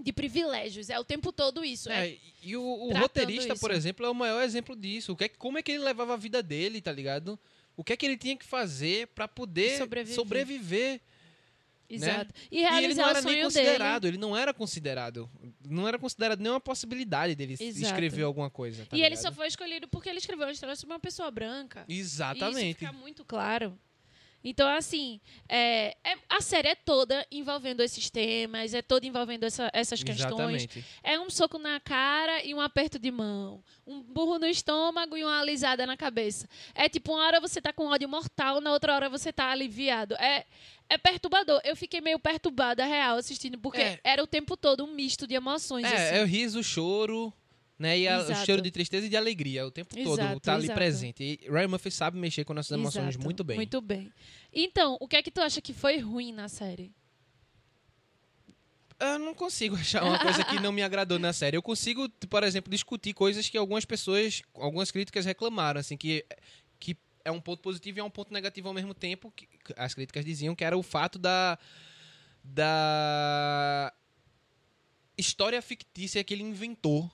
[0.00, 0.90] De privilégios.
[0.90, 1.88] É o tempo todo isso.
[1.88, 3.60] É, É, e o, o roteirista, isso.
[3.60, 5.12] por exemplo, é o maior exemplo disso.
[5.12, 7.38] O que é, que- como é que ele levava a vida dele, tá ligado?
[7.76, 10.14] O que é que ele tinha que fazer pra poder Sobreviver.
[10.14, 11.00] sobreviver.
[11.88, 12.34] exato.
[12.50, 12.62] E né?
[12.62, 14.16] E ele realizar não era nem considerado, dele.
[14.16, 15.30] ele não era considerado.
[15.68, 17.84] Não era considerado nenhuma possibilidade dele Exato.
[17.86, 18.84] escrever alguma coisa.
[18.86, 19.22] tá e ele ligado?
[19.22, 21.84] só foi escolhido porque ele escreveu uma história sobre uma pessoa branca.
[21.88, 22.78] E isso Exatamente.
[22.78, 23.78] fica muito claro.
[24.44, 29.70] Então, assim, é, é- a série é toda envolvendo esses temas, é toda envolvendo essa-
[29.72, 30.62] essas questões.
[30.64, 30.84] Exatamente.
[31.02, 33.62] É um soco na cara e um aperto de mão.
[33.86, 36.48] Um burro no estômago e uma alisada na cabeça.
[36.74, 40.14] É tipo, uma hora você tá com ódio mortal, na outra hora você tá aliviado.
[40.16, 40.44] É,
[40.88, 41.60] é perturbador.
[41.64, 44.00] Eu fiquei meio perturbada, real, assistindo, porque É.
[44.02, 45.84] era o tempo todo um misto de emoções.
[45.86, 45.94] assim.
[45.96, 47.32] É, é o riso, o choro,
[47.78, 47.98] né?
[47.98, 49.66] E a- o choro de tristeza e de alegria.
[49.66, 50.76] O tempo todo Exato, tá ali exato.
[50.78, 51.22] presente.
[51.22, 53.56] E Ryan Murphy sabe mexer com nossas emoções Exato, muito bem.
[53.56, 54.12] Muito bem.
[54.52, 56.92] Então, o que é que tu acha que foi ruim na série?
[59.00, 61.56] Eu não consigo achar uma coisa que não me agradou na série.
[61.56, 66.24] Eu consigo, por exemplo, discutir coisas que algumas pessoas, algumas críticas reclamaram, assim, que,
[66.78, 69.32] que é um ponto positivo e é um ponto negativo ao mesmo tempo.
[69.32, 71.58] Que as críticas diziam que era o fato da.
[72.44, 73.92] da
[75.18, 77.10] história fictícia que ele inventou,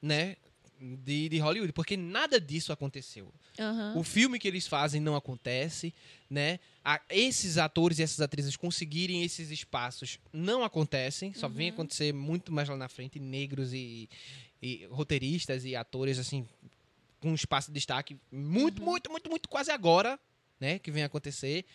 [0.00, 0.36] né?
[0.80, 3.30] De, de Hollywood, porque nada disso aconteceu.
[3.58, 3.98] Aham.
[3.98, 5.92] O filme que eles fazem não acontece,
[6.28, 6.58] né?
[6.82, 11.52] A- esses atores e essas atrizes conseguirem esses espaços não acontecem, só Uhum.
[11.52, 14.08] vem acontecer muito mais lá na frente, negros e,
[14.62, 16.46] e roteiristas e atores assim
[17.20, 18.88] com espaço de destaque muito, Uhum.
[18.88, 20.18] muito, muito, muito quase agora,
[20.58, 21.66] né, que vem acontecer.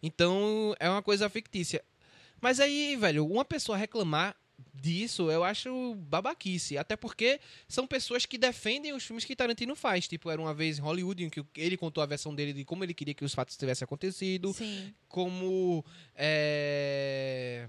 [0.00, 1.82] Então, é uma coisa fictícia.
[2.40, 4.36] Mas aí, velho, uma pessoa reclamar
[4.72, 6.78] disso, eu acho babaquice.
[6.78, 10.08] Até porque são pessoas que defendem os filmes que Tarantino faz.
[10.08, 12.82] Tipo, era uma vez em Hollywood em que ele contou a versão dele de como
[12.84, 14.52] ele queria que os fatos tivessem acontecido.
[14.52, 14.92] Sim.
[15.08, 15.84] Como.
[16.14, 17.68] É...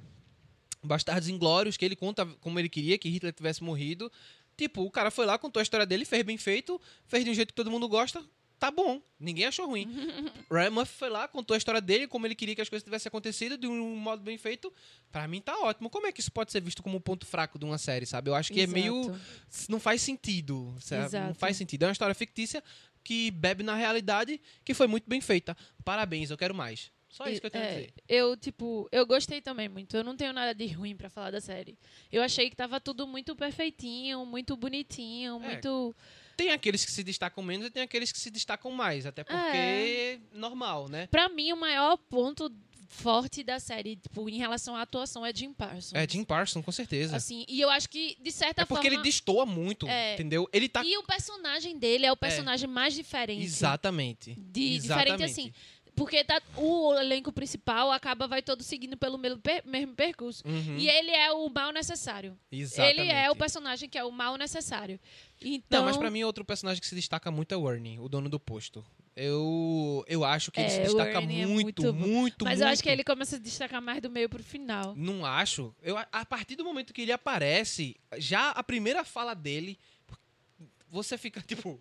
[0.82, 4.12] Bastardos Inglórios, que ele conta como ele queria que Hitler tivesse morrido.
[4.56, 7.34] Tipo, o cara foi lá, contou a história dele, fez bem feito, fez de um
[7.34, 8.24] jeito que todo mundo gosta.
[8.64, 9.90] Tá bom, ninguém achou ruim.
[10.50, 13.10] Ryan Murphy foi lá, contou a história dele, como ele queria que as coisas tivessem
[13.10, 14.72] acontecido, de um modo bem feito.
[15.12, 15.90] Pra mim tá ótimo.
[15.90, 18.30] Como é que isso pode ser visto como um ponto fraco de uma série, sabe?
[18.30, 19.02] Eu acho que é meio.
[19.02, 19.20] Exato.
[19.68, 21.02] Não faz sentido, sabe?
[21.02, 21.34] Não Exato.
[21.40, 21.84] faz sentido.
[21.84, 22.64] É uma história fictícia
[23.04, 25.58] que bebe na realidade, que foi muito bem feita.
[25.84, 26.90] Parabéns, eu quero mais.
[27.10, 27.94] Só isso que eu tenho a É, dizer.
[28.08, 29.96] eu, tipo, eu gostei também muito.
[29.98, 31.78] Eu não tenho nada de ruim pra falar da série.
[32.10, 35.48] Eu achei que tava tudo muito perfeitinho, muito bonitinho, É.
[35.48, 35.94] muito.
[36.36, 39.06] Tem aqueles que se destacam menos e tem aqueles que se destacam mais.
[39.06, 40.14] Até porque É.
[40.14, 41.08] é normal, né?
[41.08, 42.52] Pra mim, o maior ponto
[42.88, 45.94] forte da série, tipo, em relação à atuação, é Jim Parsons.
[45.96, 47.16] É Jim Parsons, com certeza.
[47.16, 48.96] Assim, e eu acho que, de certa é porque forma.
[48.98, 50.14] ele destoa muito, É.
[50.14, 50.48] entendeu?
[50.54, 50.84] Ele tá.
[50.86, 53.44] E o personagem dele é o personagem mais diferente.
[53.44, 54.36] Exatamente.
[54.38, 55.12] De, Exatamente.
[55.12, 55.54] diferente assim.
[55.96, 60.42] Porque tá, o elenco principal acaba, vai todo seguindo pelo mesmo, per- mesmo percurso.
[60.48, 62.38] Uhum, E ele é o mal necessário.
[62.52, 63.00] exatamente.
[63.00, 65.00] Ele é o personagem que é o mal necessário.
[65.42, 68.10] Então, Não, mas pra mim outro personagem que se destaca muito é o Ernie, o
[68.10, 68.84] dono do posto.
[69.16, 72.46] Eu, eu acho que ele se É, destaca Ernie é muito, muito muito.
[72.46, 72.62] Mas muito.
[72.64, 74.96] eu acho que ele começa a se destacar mais do meio pro final.
[74.96, 75.76] Não acho.
[75.84, 79.78] Eu, a partir do momento que ele aparece, já a primeira fala dele,
[80.90, 81.80] você fica tipo.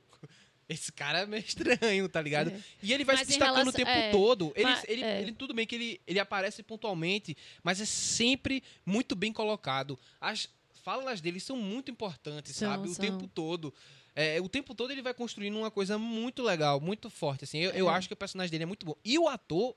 [0.72, 2.50] Esse cara é meio estranho, tá ligado?
[2.50, 2.61] É.
[2.82, 4.52] E ele vai Mas se destacando o relação- tempo é, todo.
[4.56, 5.20] Ele, mas- ele, é.
[5.22, 9.98] ele- tudo bem que ele, ele aparece pontualmente, mas é sempre muito bem colocado.
[10.20, 10.48] As
[10.82, 12.88] falas dele são muito importantes, São, sabe?
[12.88, 13.04] O são.
[13.04, 13.72] tempo todo.
[14.14, 17.44] É, o tempo todo ele vai construindo uma coisa muito legal, muito forte.
[17.44, 17.58] Assim.
[17.58, 18.94] Eu, eu acho que o personagem dele é muito bom.
[19.04, 19.74] E o ator,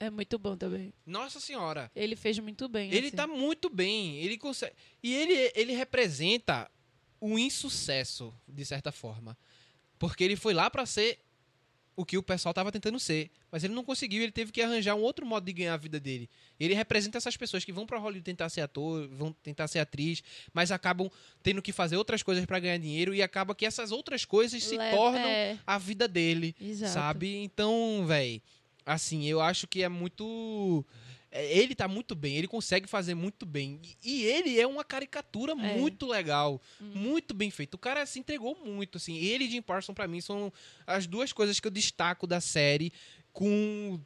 [0.00, 0.92] É muito bom também.
[1.06, 1.90] nossa senhora.
[1.94, 2.92] Ele fez muito bem.
[2.92, 3.16] Ele assim.
[3.16, 4.16] tá muito bem.
[4.16, 4.74] Ele consegue.
[5.02, 6.68] E ele, ele representa
[7.20, 9.36] o insucesso, de certa forma.
[9.98, 11.18] Porque ele foi lá pra ser
[11.98, 13.28] o que o pessoal tava tentando ser.
[13.50, 15.98] Mas ele não conseguiu, ele teve que arranjar um outro modo de ganhar a vida
[15.98, 16.30] dele.
[16.60, 20.22] Ele representa essas pessoas que vão pra Hollywood tentar ser ator, vão tentar ser atriz,
[20.52, 21.10] mas acabam
[21.42, 24.76] tendo que fazer outras coisas pra ganhar dinheiro e acaba que essas outras coisas se
[24.76, 26.54] tornam é, a vida dele.
[26.60, 26.92] exato.
[26.92, 27.34] Sabe?
[27.42, 28.40] Então, véi,
[28.86, 30.86] assim, eu acho que é muito.
[31.30, 33.80] É, Ele tá muito bem, ele consegue fazer muito bem.
[34.02, 36.90] E, ele é uma caricatura muito legal, Hum.
[36.94, 37.74] muito bem feito.
[37.74, 39.16] O cara se entregou muito, assim.
[39.16, 40.52] Ele e Jim Parsons, pra mim, são
[40.86, 42.92] as duas coisas que eu destaco da série
[43.32, 44.00] com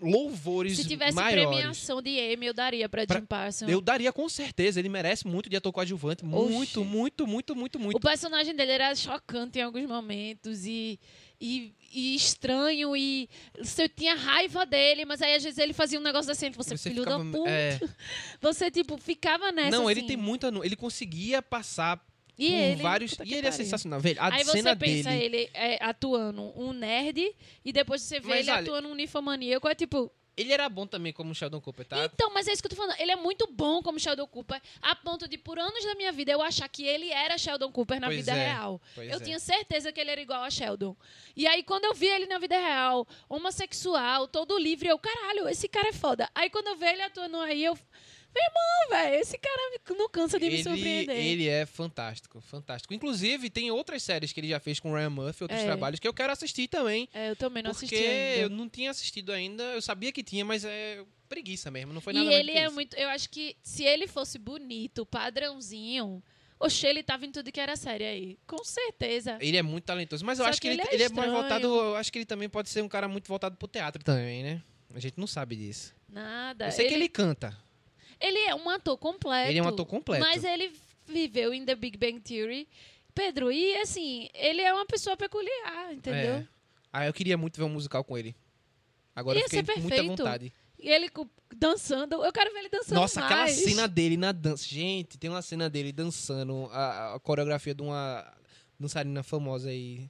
[0.00, 1.46] louvores Se tivesse maiores.
[1.46, 3.68] premiação de Emmy, eu daria pra Pra- Jim Parsons.
[3.70, 6.24] Eu daria com certeza, ele merece muito de ator coadjuvante.
[6.24, 6.88] Muito, Oxi.
[6.88, 7.96] muito, muito, muito, muito.
[7.96, 10.98] O personagem dele era chocante em alguns momentos e,
[11.40, 16.02] e, e estranho e você tinha raiva dele, mas aí às vezes ele fazia um
[16.02, 17.50] negócio assim, você, filho ficava- da puta.
[17.50, 17.80] é.
[18.40, 20.06] Você, tipo, ficava nessa Não, ele assim.
[20.08, 20.48] tem muita.
[20.62, 21.98] Ele conseguia passar
[22.38, 23.16] E por ele, vários.
[23.24, 24.20] E ele é sensacional, velho.
[24.20, 25.24] A Aí cena você pensa dele.
[25.36, 29.68] ele é, atuando um nerd e depois você vê Mas ele olha- atuando um ninfomaníaco,
[29.68, 30.10] é tipo...
[30.40, 32.04] Ele era bom também como Sheldon Cooper, tá?
[32.06, 32.98] Então, mas é isso que eu tô falando.
[32.98, 36.32] Ele é muito bom como Sheldon Cooper, a ponto de, por anos da minha vida,
[36.32, 38.80] eu achar que ele era Sheldon Cooper na Pois vida é, real.
[38.94, 39.20] pois eu é.
[39.20, 40.96] tinha certeza que ele era igual a Sheldon.
[41.36, 45.68] E aí, quando eu vi ele na vida real, homossexual, todo livre, eu, caralho, esse
[45.68, 46.28] cara é foda.
[46.34, 47.78] Aí, quando eu vi ele atuando aí, eu.
[48.34, 51.16] Meu irmão, velho, esse cara me- não cansa de me Ele, surpreender.
[51.16, 52.94] ele é fantástico, fantástico.
[52.94, 55.64] Inclusive, tem outras séries que ele já fez com o Ryan Murphy, outros É.
[55.64, 57.08] trabalhos, que eu quero assistir também.
[57.12, 58.40] É, eu também não porque assisti ainda.
[58.42, 59.62] eu não tinha assistido ainda.
[59.64, 61.92] Eu sabia que tinha, mas é preguiça mesmo.
[61.92, 62.74] Não foi E nada mais ele é isso.
[62.74, 62.96] muito.
[62.96, 66.22] Eu acho que se ele fosse bonito, padrãozinho.
[66.58, 68.38] Oxe, ele tava em tudo que era série aí.
[68.46, 69.38] Com certeza.
[69.40, 70.24] Ele é muito talentoso.
[70.26, 71.66] Mas eu Só acho que, ele, ele é ele é mais voltado.
[71.66, 74.62] Eu acho que ele também pode ser um cara muito voltado pro teatro também, né?
[74.94, 75.94] A gente não sabe disso.
[76.08, 76.66] Nada.
[76.66, 77.56] Eu sei que ele canta.
[78.20, 79.50] Ele é um ator completo.
[79.50, 80.24] Ele é um ator completo.
[80.24, 80.72] Mas ele
[81.06, 82.68] viveu em The Big Bang Theory.
[83.14, 86.34] Pedro, e assim, ele é uma pessoa peculiar, entendeu?
[86.34, 86.46] É.
[86.92, 88.34] Ah, eu queria muito ver um musical com ele.
[89.14, 90.16] Agora Ia eu fiquei com muita perfeito.
[90.16, 90.52] vontade.
[90.78, 91.10] E ele
[91.56, 92.24] dançando.
[92.24, 93.56] Eu quero ver ele dançando Nossa, aquela mais.
[93.56, 94.64] cena dele na dança.
[94.66, 98.32] Gente, tem uma cena dele dançando a, a coreografia de uma
[98.78, 100.08] dançarina famosa aí.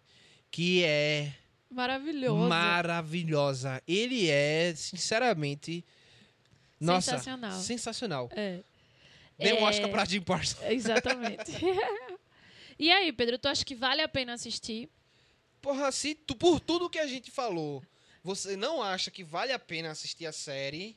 [0.51, 1.33] Que é
[1.71, 2.49] Maravilhoso.
[2.49, 3.83] maravilhosa.
[3.87, 5.85] Ele é, sinceramente.
[6.81, 7.61] Nossa, Sensacional.
[7.61, 8.31] sensacional.
[8.35, 8.61] É,
[9.39, 9.63] Dê um É.
[9.65, 10.63] Oscar pra Jim Parsons.
[10.71, 11.53] exatamente.
[12.79, 14.89] e aí, Pedro, tu acha que vale a pena assistir?
[15.63, 17.83] Porra, se tu, por tudo que a gente falou,
[18.25, 20.97] você não acha que vale a pena assistir a série,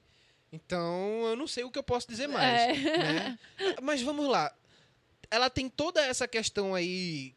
[0.52, 2.46] então eu não sei o que eu posso dizer mais.
[2.62, 2.74] É.
[2.98, 3.39] né?
[3.82, 4.54] Mas vamos lá.
[5.30, 7.34] Ela tem toda essa questão aí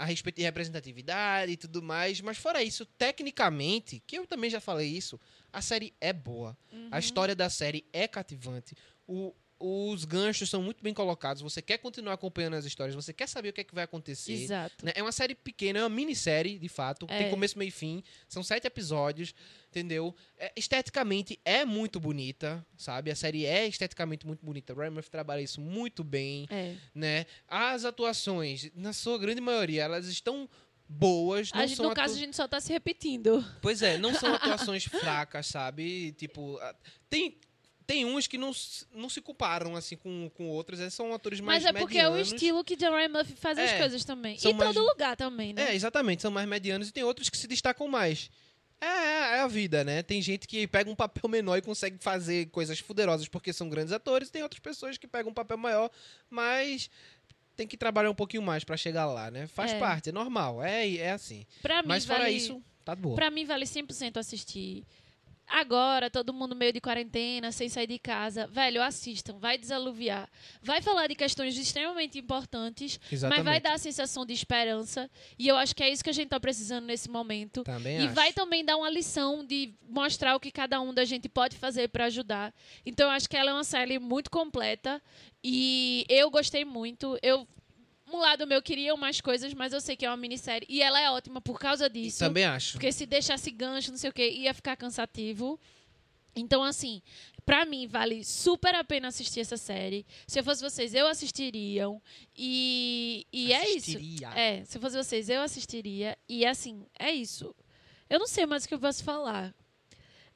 [0.00, 4.58] a respeito de representatividade e tudo mais, mas fora isso, tecnicamente, que eu também já
[4.58, 5.20] falei isso,
[5.52, 6.56] a série é boa.
[6.72, 6.88] Uhum.
[6.90, 8.74] A história da série é cativante.
[9.06, 11.42] O- os ganchos são muito bem colocados.
[11.42, 14.32] Você quer continuar acompanhando as histórias, você quer saber o que, é que vai acontecer.
[14.32, 14.84] Exato.
[14.84, 14.92] Né?
[14.94, 17.06] É uma série pequena, é uma minissérie, de fato.
[17.10, 17.18] É.
[17.18, 18.02] Tem começo, meio e fim.
[18.26, 19.34] São sete episódios,
[19.68, 20.16] entendeu?
[20.38, 23.10] É, esteticamente é muito bonita, sabe?
[23.10, 24.72] A série é esteticamente muito bonita.
[24.72, 26.74] Ryan Murphy trabalha isso muito bem, É.
[26.94, 27.26] né?
[27.46, 30.48] As atuações, na sua grande maioria, elas estão
[30.88, 31.52] boas.
[31.52, 33.44] Não A gente, são no caso, a gente só tá se repetindo.
[33.60, 36.12] Pois é, não são atuações fracas, sabe?
[36.12, 36.58] Tipo,
[37.08, 37.38] tem...
[37.90, 38.52] Tem uns que não,
[38.94, 40.78] não se comparam, assim, com, com outros.
[40.78, 42.32] Eles são atores mais Mas é porque é o medianos.
[42.32, 44.36] estilo que John Ryan Murphy faz as É, coisas também.
[44.40, 45.72] E mais- todo lugar também, né?
[45.72, 48.30] É, exatamente, são mais medianos e tem outros que se destacam mais.
[48.80, 50.04] É, é, é a vida, né?
[50.04, 53.92] Tem gente que pega um papel menor e consegue fazer coisas poderosas porque são grandes
[53.92, 55.90] atores, e tem outras pessoas que pegam um papel maior,
[56.30, 56.88] mas
[57.56, 59.48] tem que trabalhar um pouquinho mais pra chegar lá, né?
[59.48, 59.78] Faz É.
[59.80, 61.44] parte, é normal, é, é assim.
[61.60, 63.16] Pra mim, Mas fora vale, isso, tá boa.
[63.16, 64.84] Pra mim, vale 100% assistir.
[65.52, 68.46] Agora, todo mundo meio de quarentena, sem sair de casa.
[68.46, 69.36] Velho, assistam.
[69.38, 70.28] Vai desaluviar.
[70.62, 73.44] Vai falar de questões extremamente importantes, Exatamente.
[73.44, 75.10] mas vai dar a sensação de esperança.
[75.38, 77.64] E eu acho que é isso que a gente tá precisando nesse momento.
[77.64, 78.14] Também E acho.
[78.14, 81.88] vai também dar uma lição de mostrar o que cada um da gente pode fazer
[81.88, 82.54] para ajudar.
[82.86, 85.02] Então eu acho que ela é uma série muito completa
[85.42, 87.18] e eu gostei muito.
[87.22, 87.46] Eu
[88.12, 90.66] um lado meu queria mais coisas, mas eu sei que é uma minissérie.
[90.68, 92.18] E ela é ótima por causa disso.
[92.18, 92.72] Também acho.
[92.72, 95.58] Porque se deixasse gancho, não sei o que, ia ficar cansativo.
[96.34, 97.02] Então, assim,
[97.44, 100.06] pra mim, vale super a pena assistir essa série.
[100.26, 102.00] Se eu fosse vocês, eu assistiriam.
[102.36, 103.90] E, e é isso.
[103.90, 104.28] Assistiria.
[104.28, 106.16] É, se eu fosse vocês, eu assistiria.
[106.28, 107.54] E assim, é isso.
[108.08, 109.54] Eu não sei mais o que eu posso falar.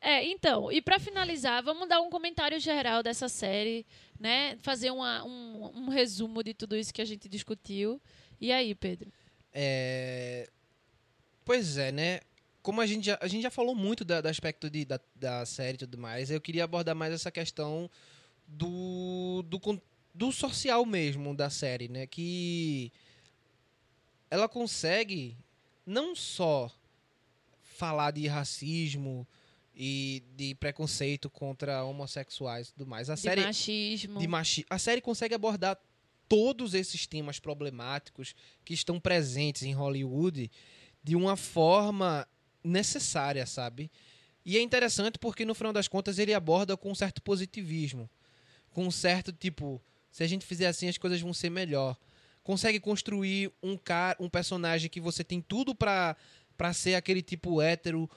[0.06, 3.86] É, então, e pra finalizar, vamos dar um comentário geral dessa série,
[4.20, 4.54] né?
[4.60, 7.98] Fazer uma- um, um resumo de tudo isso que a gente discutiu.
[8.38, 9.10] E aí, Pedro?
[9.50, 10.46] É,
[11.42, 12.20] Pois é, né?
[12.62, 15.74] Como a gente já, a gente já falou muito do aspecto de, da, da série
[15.76, 17.90] e tudo mais, eu queria abordar mais essa questão
[18.46, 19.58] do, do,
[20.14, 22.06] do social mesmo da série, né?
[22.06, 22.92] Que
[24.30, 25.34] ela consegue
[25.86, 26.70] não só
[27.62, 29.26] falar de racismo
[29.74, 33.10] e de preconceito contra homossexuais e tudo mais.
[33.10, 34.20] A De série machismo.
[34.20, 34.64] de machi...
[34.70, 35.78] A série consegue abordar
[36.28, 40.50] todos esses temas problemáticos que estão presentes em Hollywood
[41.02, 42.26] de uma forma
[42.62, 43.90] necessária, sabe?
[44.44, 48.08] E é interessante porque no final das contas ele aborda com um certo positivismo,
[48.70, 51.96] com um certo tipo, se a gente fizer assim as coisas vão ser melhor.
[52.42, 56.16] Consegue construir um cara, um personagem que você tem tudo pra
[56.56, 58.08] para ser aquele tipo hétero,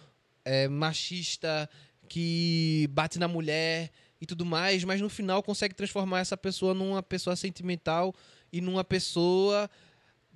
[0.47, 1.69] é, machista,
[2.09, 3.91] que bate na mulher
[4.21, 8.15] e tudo mais, mas no final consegue transformar essa pessoa numa pessoa sentimental
[8.51, 9.69] e numa pessoa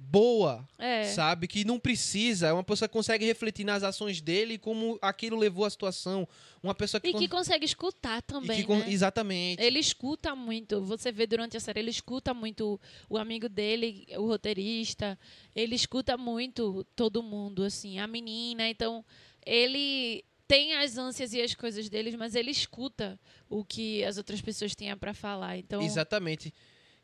[0.03, 1.03] boa, É.
[1.05, 1.47] sabe?
[1.47, 5.37] Que não precisa, é uma pessoa que consegue refletir nas ações dele e como aquilo
[5.37, 6.27] levou a situação.
[6.63, 8.85] Uma pessoa que, E que con- consegue escutar também, que né?
[8.89, 9.61] exatamente.
[9.61, 10.81] Ele escuta muito.
[10.85, 15.17] Você vê durante a série, ele escuta muito o amigo dele, o roteirista.
[15.55, 18.67] Ele escuta muito todo mundo, assim, a menina.
[18.67, 19.05] Então,
[19.45, 23.19] ele tem as ânsias e as coisas deles, mas ele escuta
[23.49, 25.57] o que as outras pessoas têm para falar.
[25.57, 26.53] Então, Exatamente.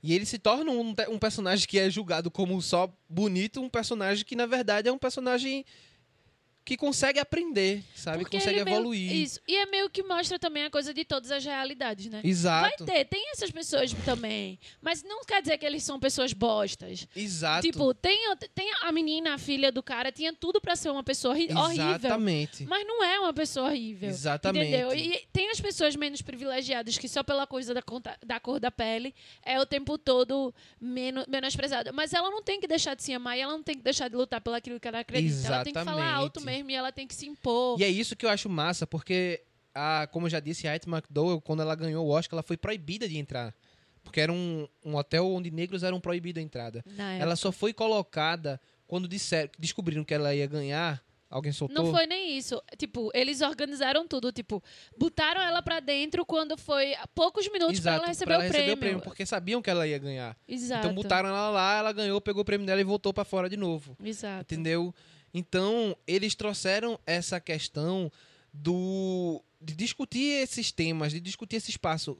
[0.03, 4.23] E ele se torna um, um personagem que é julgado como só bonito, um personagem
[4.23, 5.65] que, na verdade, é um personagem
[6.67, 8.19] que consegue aprender, sabe?
[8.19, 9.11] porque consegue ele meio- evoluir.
[9.15, 9.39] isso.
[9.47, 12.19] E é meio que mostra também a coisa de todas as realidades, né?
[12.21, 12.85] Vai Exato.
[12.85, 14.59] ter, tem essas pessoas também.
[14.81, 17.07] Mas não quer dizer que eles são pessoas bostas.
[17.15, 17.61] Exato.
[17.65, 18.17] Tipo, tem,
[18.53, 21.57] tem a menina, a filha do cara, tinha tudo pra ser uma pessoa horrível.
[21.71, 22.65] Exatamente.
[22.65, 24.09] Mas não é uma pessoa horrível.
[24.09, 24.67] Exatamente.
[24.67, 24.93] Entendeu?
[24.93, 27.81] E tem as pessoas menos privilegiadas que só pela coisa da,
[28.25, 31.93] da cor da pele é o tempo todo menos, menosprezada.
[31.93, 34.09] Mas ela não tem que deixar de se amar e ela não tem que deixar
[34.09, 35.47] de lutar pelo aquilo que ela acredita.
[35.47, 36.17] Ela tem que falar Exatamente.
[36.23, 37.79] alto mesmo e ela tem que se impor.
[37.79, 39.43] E é isso que eu acho massa, porque,
[39.73, 42.57] a, como eu já disse, a Ait McDowell, quando ela ganhou o Oscar, ela foi
[42.57, 43.53] proibida de entrar.
[44.03, 46.83] Porque era um, um hotel onde negros eram proibidos a entrada.
[46.95, 47.35] Na Ela época.
[47.35, 51.03] só foi colocada quando disseram, descobriram que ela ia ganhar.
[51.29, 51.83] Alguém soltou?
[51.83, 52.63] Não foi nem isso.
[52.77, 54.31] Tipo, eles organizaram tudo.
[54.31, 54.63] Tipo,
[54.97, 58.47] botaram ela pra dentro quando foi poucos minutos pra Exato, ela receber, pra ela o,
[58.47, 58.75] receber prêmio.
[58.75, 60.37] o prêmio, porque sabiam que ela ia ganhar.
[60.47, 60.87] Exato.
[60.87, 63.57] Então botaram ela lá, ela ganhou, pegou o prêmio dela e voltou pra fora de
[63.57, 63.97] novo.
[64.01, 64.53] Exato.
[64.53, 64.95] Entendeu?
[65.33, 68.11] Então, eles trouxeram essa questão
[68.53, 72.17] do de discutir esses temas, de discutir esse espaço.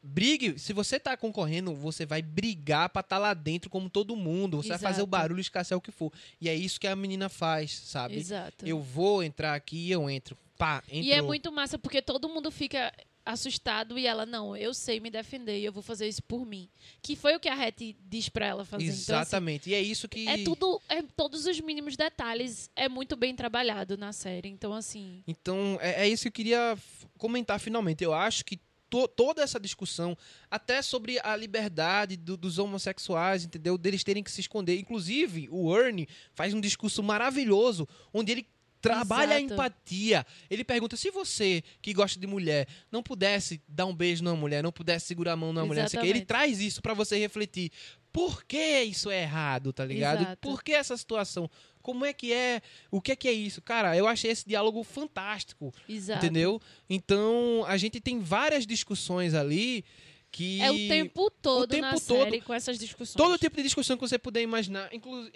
[0.00, 4.58] Brigue, se você tá concorrendo, você vai brigar pra estar lá dentro como todo mundo.
[4.58, 5.06] Você vai fazer o Exato.
[5.08, 6.12] barulho, escassear o que for.
[6.40, 8.16] E é isso que a menina faz, sabe?
[8.16, 8.64] Exato.
[8.64, 10.38] Eu vou entrar aqui, eu entro.
[10.56, 11.02] Pá, entrou.
[11.02, 12.92] E é muito massa porque todo mundo fica
[13.32, 16.68] assustado e ela, não, eu sei me defender e eu vou fazer isso por mim.
[17.02, 18.84] Que foi o que a Hattie diz pra ela fazer.
[18.84, 19.70] Então, assim, Exatamente.
[19.70, 23.96] e é isso que é tudo, é todos os mínimos detalhes, é muito bem trabalhado
[23.98, 24.48] na série.
[24.48, 26.78] Então, assim, Então, é, é isso que eu queria
[27.18, 28.02] comentar finalmente.
[28.02, 28.58] Eu acho que
[28.90, 30.16] to- toda essa discussão,
[30.50, 33.76] até sobre a liberdade do- dos homossexuais, entendeu?
[33.76, 34.78] Deles terem que se esconder.
[34.78, 38.46] Inclusive, o Ernie faz um discurso maravilhoso, onde ele
[38.80, 39.54] trabalha a Exato.
[39.54, 40.26] empatia.
[40.50, 44.62] Ele pergunta: se você, que gosta de mulher, não pudesse dar um beijo numa mulher,
[44.62, 46.26] não pudesse segurar a mão numa mulher, o quê, ele Exatamente.
[46.26, 47.70] traz isso pra você refletir.
[48.12, 50.22] Por que isso é errado, tá ligado?
[50.22, 50.38] Exato.
[50.40, 51.48] Por que essa situação?
[51.82, 52.60] Como é que é?
[52.90, 53.62] O que é que é isso?
[53.62, 55.72] Cara, eu achei esse diálogo fantástico.
[55.88, 56.24] exato.
[56.24, 56.60] Entendeu?
[56.88, 59.84] Então, a gente tem várias discussões ali
[60.30, 60.60] que.
[60.60, 62.00] É o tempo todo tempo na todo.
[62.24, 63.14] série com essas discussões.
[63.16, 64.92] Todo tipo de discussão que você puder imaginar.
[64.92, 65.32] Inclusive.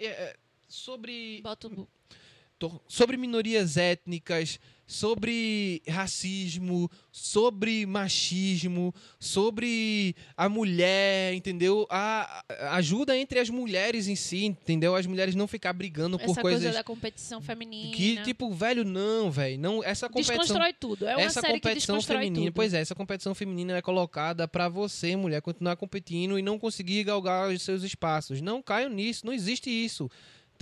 [0.67, 1.87] sobre, Bota o-
[2.87, 11.87] sobre minorias étnicas, sobre racismo, sobre machismo, sobre a mulher, entendeu?
[11.89, 14.95] A, a ajuda entre as mulheres em si, entendeu?
[14.95, 16.63] As mulheres não ficar brigando por essa coisas.
[16.63, 17.95] coisa da competição feminina.
[17.95, 19.59] Que, tipo, velho, não, velho.
[19.59, 21.07] Não, essa competição desconstrói tudo.
[21.07, 22.55] É uma essa série que competição desconstrói feminina, tudo.
[22.55, 27.03] pois é, essa competição feminina é colocada pra você, mulher, continuar competindo e não conseguir
[27.03, 28.41] galgar os seus espaços.
[28.41, 30.09] Não caiam nisso, não existe isso.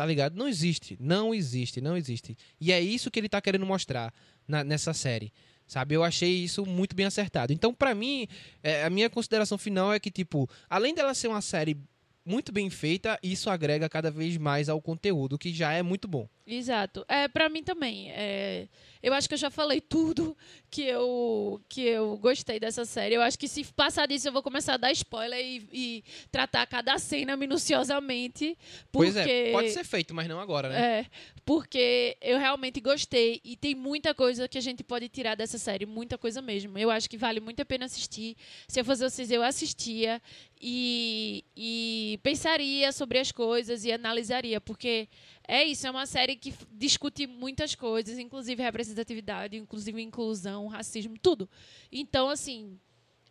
[0.02, 0.36] Tá ligado?
[0.36, 2.36] Não existe, não existe, não existe.
[2.60, 4.12] E é isso que ele tá querendo mostrar
[4.48, 5.32] na- nessa série.
[5.68, 7.54] Sabe, eu achei isso muito bem acertado.
[7.54, 8.28] Então, pra mim,
[8.64, 11.78] é, a minha consideração final é que, tipo, além dela ser uma série
[12.26, 16.08] muito bem feita e isso agrega cada vez mais ao conteúdo, que já é muito
[16.08, 16.28] bom.
[16.46, 17.06] Exato.
[17.08, 18.12] É, para mim também.
[18.12, 18.68] É,
[19.02, 20.36] eu acho que eu já falei tudo
[20.70, 23.16] que eu, que eu gostei dessa série.
[23.16, 26.66] Eu acho que se passar disso, eu vou começar a dar spoiler e, e tratar
[26.68, 28.58] cada cena minuciosamente.
[28.92, 31.00] Porque, Pois é, pode ser feito, mas não agora, né?
[31.00, 31.06] É,
[31.46, 35.86] porque eu realmente gostei e tem muita coisa que a gente pode tirar dessa série,
[35.86, 36.78] muita coisa mesmo.
[36.78, 38.36] Eu acho que vale muito a pena assistir.
[38.68, 40.22] Se eu fosse vocês, eu assistia
[40.62, 45.10] e, e pensaria sobre as coisas e analisaria, porque
[45.48, 51.50] é isso, é uma série que discute muitas coisas, inclusive representatividade, inclusive inclusão, racismo, tudo.
[51.92, 52.80] Então, assim,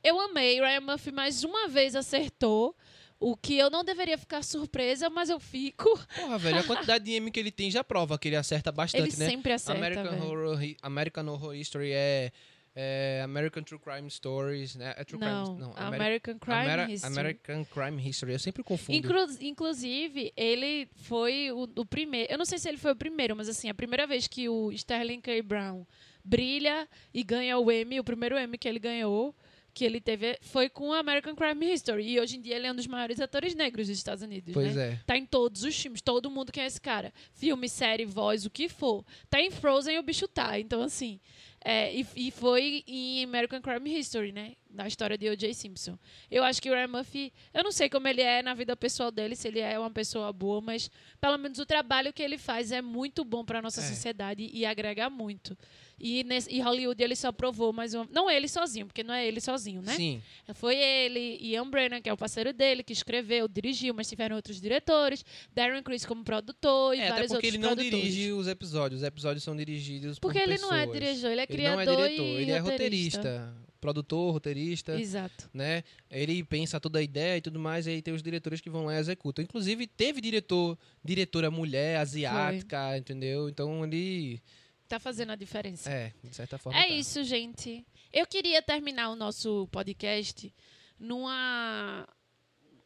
[0.03, 0.61] eu amei.
[0.61, 2.75] Ryan Murphy mais uma vez acertou.
[3.23, 5.91] O que eu não deveria ficar surpresa, mas eu fico.
[6.17, 9.11] Porra, velho, a quantidade de M que ele tem já prova que ele acerta bastante,
[9.11, 9.29] Ele né?
[9.29, 9.79] sempre acerta.
[9.79, 10.25] American, velho.
[10.25, 12.33] Horror, American Horror History é,
[12.75, 14.95] é American True Crime Stories, né?
[14.97, 15.73] É True Não, Crime, não.
[15.77, 17.13] Ameri- American Crime Ameri- History.
[17.13, 18.97] American Crime History, eu sempre confundo.
[18.97, 22.33] Inclu- inclusive, ele foi o, o primeiro.
[22.33, 24.71] Eu não sei se ele foi o primeiro, mas assim, a primeira vez que o
[24.73, 25.43] Sterling K.
[25.43, 25.85] Brown
[26.25, 29.35] brilha e ganha o Emmy, o primeiro Emmy que ele ganhou,
[29.73, 32.07] que ele teve, foi com American Crime History.
[32.09, 34.53] E hoje em dia ele é um dos maiores atores negros dos Estados Unidos.
[34.53, 34.93] Pois né?
[34.93, 35.01] é.
[35.07, 37.13] Tá em todos os filmes, todo mundo quer esse cara.
[37.33, 39.05] Filme, série, voz, o que for.
[39.29, 40.59] Tá em Frozen o bicho tá.
[40.59, 41.19] Então, assim.
[41.65, 44.53] É, e, e foi em American Crime History, né?
[44.73, 45.53] Na história de O.J.
[45.53, 45.99] Simpson.
[46.31, 47.33] Eu acho que o Ryan Murphy.
[47.53, 50.33] Eu não sei como ele é na vida pessoal dele, se ele é uma pessoa
[50.33, 50.89] boa, mas
[51.21, 53.85] pelo menos o trabalho que ele faz é muito bom pra nossa É.
[53.85, 55.59] sociedade e agrega muito.
[56.03, 58.09] E, nesse, e Hollywood ele só provou mais uma.
[58.13, 59.95] Não ele sozinho, porque não é ele sozinho, né?
[59.97, 60.23] Sim.
[60.55, 64.61] Foi ele, Ian Brennan, que é o parceiro dele, que escreveu, dirigiu, mas tiveram outros
[64.61, 68.05] diretores, Darren Criss como produtor e É, até vários porque outros ele não produtores.
[68.15, 69.01] dirige os episódios.
[69.03, 70.99] Os episódios são dirigidos Porque por ele não é pessoas.
[71.01, 73.55] diretor, ele é Ele criador não é diretor, ele é roteirista.
[73.81, 75.49] Produtor, roteirista, Exato.
[75.55, 75.83] né?
[76.11, 78.85] Ele pensa toda a ideia e tudo mais, e aí tem os diretores que vão
[78.85, 79.43] lá e executam.
[79.43, 83.49] Inclusive, teve diretor, diretora mulher, asiática, entendeu?
[83.49, 84.43] Então ele.
[84.87, 85.89] Tá fazendo a diferença.
[85.89, 86.79] É, de certa forma.
[86.79, 86.95] É tá.
[86.95, 87.87] isso, gente.
[88.13, 90.53] Eu queria terminar o nosso podcast
[90.99, 92.07] numa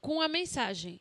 [0.01, 1.01] com uma mensagem.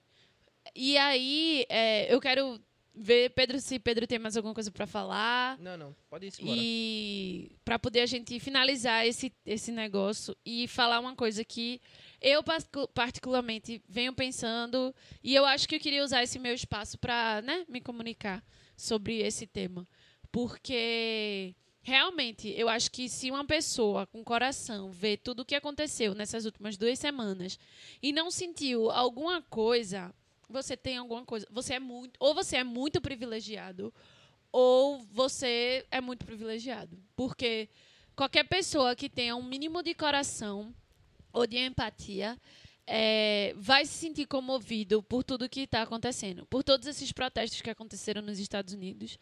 [0.73, 2.59] E aí, é, eu quero
[2.95, 5.57] ver Pedro se Pedro tem mais alguma coisa para falar.
[5.59, 6.57] Não, não, pode ir embora.
[6.61, 11.81] E para poder a gente finalizar esse, esse negócio e falar uma coisa que
[12.21, 16.97] eu particu- particularmente venho pensando e eu acho que eu queria usar esse meu espaço
[16.97, 18.43] para né, me comunicar
[18.77, 19.87] sobre esse tema.
[20.31, 26.13] Porque realmente eu acho que se uma pessoa com coração vê tudo o que aconteceu
[26.15, 27.57] nessas últimas duas semanas
[28.01, 30.13] e não sentiu alguma coisa,
[30.53, 31.45] você tem alguma coisa.
[31.51, 32.15] Você é muito.
[32.19, 33.93] Ou você é muito privilegiado,
[34.51, 36.97] ou você é muito privilegiado.
[37.15, 37.67] Porque
[38.15, 40.73] qualquer pessoa que tenha um mínimo de coração
[41.33, 42.39] ou de empatia
[42.85, 47.69] é, vai se sentir comovido por tudo que está acontecendo, por todos esses protestos que
[47.69, 49.17] aconteceram nos Estados Unidos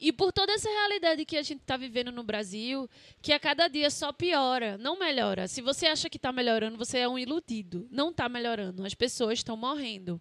[0.00, 2.88] e por toda essa realidade que a gente está vivendo no Brasil,
[3.20, 5.48] que a cada dia só piora, não melhora.
[5.48, 7.88] Se você acha que está melhorando, você é um iludido.
[7.90, 8.86] Não está melhorando.
[8.86, 10.20] As pessoas estão morrendo.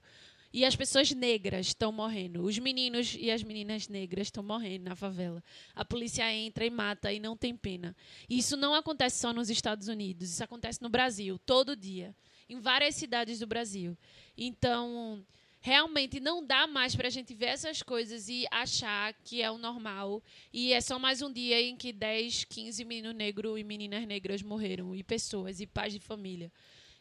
[0.53, 2.43] E as pessoas negras estão morrendo.
[2.43, 5.43] Os meninos e as meninas negras estão morrendo na favela.
[5.75, 7.95] A polícia entra e mata e não tem pena.
[8.29, 10.29] E isso não acontece só nos Estados Unidos.
[10.29, 12.15] Isso acontece no Brasil, todo dia.
[12.49, 13.97] Em várias cidades do Brasil.
[14.37, 15.21] Então,
[15.59, 19.57] realmente não dá mais para a gente ver essas coisas e achar que é o
[19.57, 20.23] normal.
[20.53, 24.41] E é só mais um dia em que 10, 15 meninos negros e meninas negras
[24.41, 24.95] morreram.
[24.95, 26.49] E pessoas, e pais de família.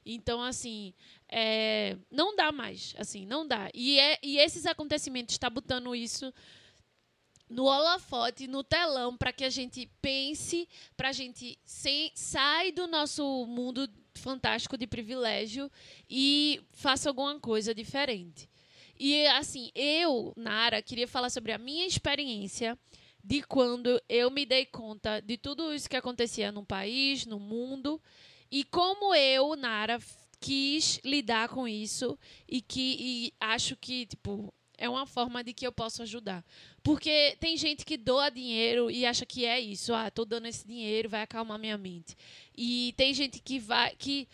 [0.09, 0.95] Então, assim,
[1.29, 3.69] é, não dá mais, assim, não dá.
[3.75, 6.33] E, é, e esses acontecimentos estão botando isso
[7.51, 12.87] no holofote, no telão, para que a gente pense, para a gente sem, sai do
[12.87, 15.71] nosso mundo fantástico de privilégio
[16.09, 18.49] e faça alguma coisa diferente.
[18.99, 22.79] E, assim, eu, Nara, queria falar sobre a minha experiência
[23.23, 28.01] de quando eu me dei conta de tudo isso que acontecia no país, no mundo,
[28.61, 30.01] e como eu, Nara,
[30.41, 35.67] quis lidar com isso e que e acho que, tipo, é uma forma de que
[35.67, 36.43] eu posso ajudar.
[36.83, 39.93] Porque tem gente que doa dinheiro e acha que é isso.
[39.93, 42.17] Ah, tô dando esse dinheiro, vai acalmar minha mente.
[42.57, 43.95] E tem gente que vai.
[43.97, 44.27] que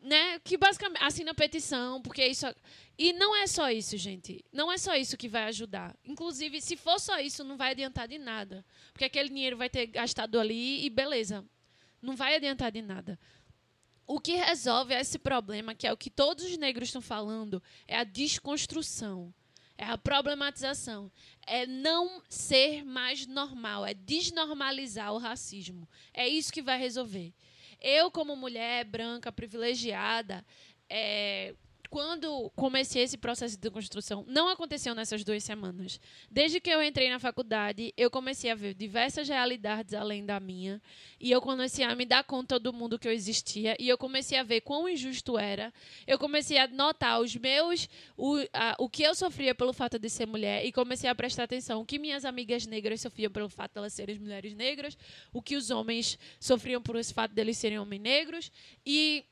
[0.00, 2.46] né, que basicamente assina petição, porque isso.
[2.98, 4.44] E não é só isso, gente.
[4.52, 5.96] Não é só isso que vai ajudar.
[6.04, 8.64] Inclusive, se for só isso, não vai adiantar de nada.
[8.92, 11.44] Porque aquele dinheiro vai ter gastado ali e beleza.
[12.02, 13.16] Não vai adiantar de nada.
[14.06, 17.96] O que resolve esse problema, que é o que todos os negros estão falando, é
[17.96, 19.32] a desconstrução,
[19.78, 21.10] é a problematização,
[21.46, 25.88] é não ser mais normal, é desnormalizar o racismo.
[26.12, 27.32] É isso que vai resolver.
[27.80, 30.44] Eu, como mulher branca, privilegiada,
[30.88, 31.54] é,
[31.92, 36.00] quando comecei esse processo de construção, não aconteceu nessas duas semanas.
[36.30, 40.80] Desde que eu entrei na faculdade, eu comecei a ver diversas realidades além da minha.
[41.20, 43.76] E eu comecei a me dar conta do mundo que eu existia.
[43.78, 45.70] E eu comecei a ver quão injusto era.
[46.06, 47.86] Eu comecei a notar os meus.
[48.16, 50.64] O, a, o que eu sofria pelo fato de ser mulher.
[50.64, 53.92] E comecei a prestar atenção o que minhas amigas negras sofriam pelo fato de elas
[53.92, 54.96] serem mulheres negras.
[55.30, 58.50] O que os homens sofriam por esse fato de eles serem homens negros.
[58.86, 59.26] E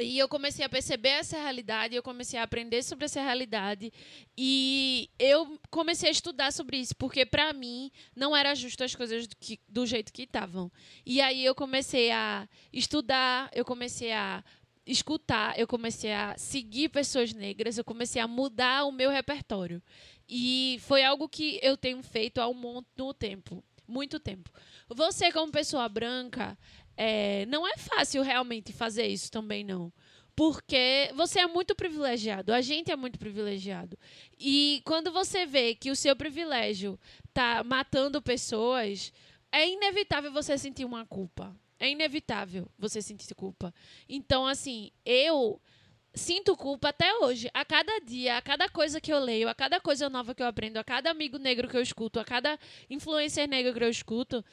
[0.00, 3.92] e eu comecei a perceber essa realidade, eu comecei a aprender sobre essa realidade
[4.36, 9.26] e eu comecei a estudar sobre isso, porque para mim não era justo as coisas
[9.26, 10.70] do, que, do jeito que estavam.
[11.04, 14.44] E aí eu comecei a estudar, eu comecei a
[14.86, 19.82] escutar, eu comecei a seguir pessoas negras, eu comecei a mudar o meu repertório.
[20.28, 24.50] E foi algo que eu tenho feito há um muito tempo, muito tempo.
[24.88, 26.58] Você como pessoa branca,
[26.96, 29.92] é, não é fácil realmente fazer isso também, não.
[30.34, 33.98] Porque você é muito privilegiado, a gente é muito privilegiado.
[34.38, 39.12] E quando você vê que o seu privilégio está matando pessoas,
[39.50, 41.56] é inevitável você sentir uma culpa.
[41.78, 43.72] É inevitável você sentir culpa.
[44.08, 45.60] Então, assim, eu
[46.16, 47.48] sinto culpa até hoje.
[47.54, 50.46] A cada dia, a cada coisa que eu leio, a cada coisa nova que eu
[50.46, 52.58] aprendo, a cada amigo negro que eu escuto, a cada
[52.90, 54.44] influencer negro que eu escuto,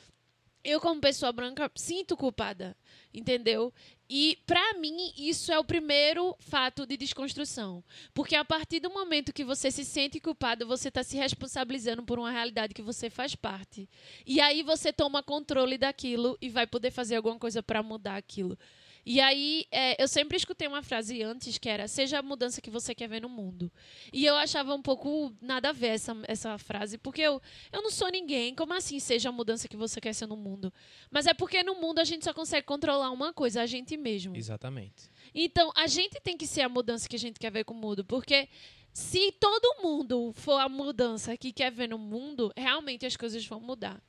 [0.64, 2.76] eu, como pessoa branca, sinto culpada,
[3.14, 3.74] entendeu?
[4.09, 7.84] E, para mim, isso é o primeiro fato de desconstrução.
[8.14, 12.18] Porque a partir do momento que você se sente culpado, você está se responsabilizando por
[12.18, 13.89] uma realidade que você faz parte.
[14.26, 18.57] E aí você toma controle daquilo e vai poder fazer alguma coisa para mudar aquilo.
[19.06, 22.70] E aí, é, eu sempre escutei uma frase antes que era: seja a mudança que
[22.70, 23.72] você quer ver no mundo.
[24.12, 27.41] E eu achava um pouco nada a ver essa, essa frase, porque eu,
[27.72, 28.56] eu não sou ninguém.
[28.56, 30.72] Como assim seja a mudança que você quer ser no mundo?
[31.12, 34.36] Mas é porque no mundo a gente só consegue controlar uma coisa, a gente mesmo.
[34.36, 35.10] Exatamente.
[35.36, 37.78] Então, a gente tem que ser a mudança que a gente quer ver com o
[37.78, 38.47] mundo, porque
[38.93, 43.60] se todo mundo for a mudança que quer ver no mundo, realmente as coisas vão
[43.60, 44.01] mudar.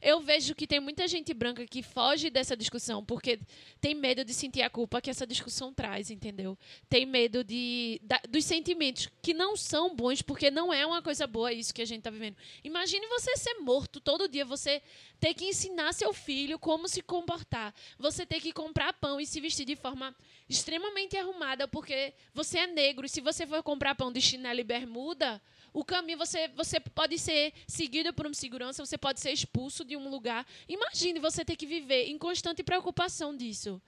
[0.00, 3.38] Eu vejo que tem muita gente branca que foge dessa discussão porque
[3.80, 6.58] tem medo de sentir a culpa que essa discussão traz, entendeu?
[6.88, 11.26] Tem medo de, da, dos sentimentos que não são bons porque não é uma coisa
[11.26, 12.36] boa isso que a gente está vivendo.
[12.62, 14.82] Imagine você ser morto todo dia, você
[15.18, 19.40] ter que ensinar seu filho como se comportar, você ter que comprar pão e se
[19.40, 20.14] vestir de forma
[20.48, 24.64] extremamente arrumada porque você é negro e se você for comprar pão de chinelo e
[24.64, 25.40] bermuda
[25.76, 29.94] o caminho, você, você pode ser seguido por um segurança, você pode ser expulso de
[29.94, 30.46] um lugar.
[30.66, 33.78] Imagine você ter que viver em constante preocupação disso.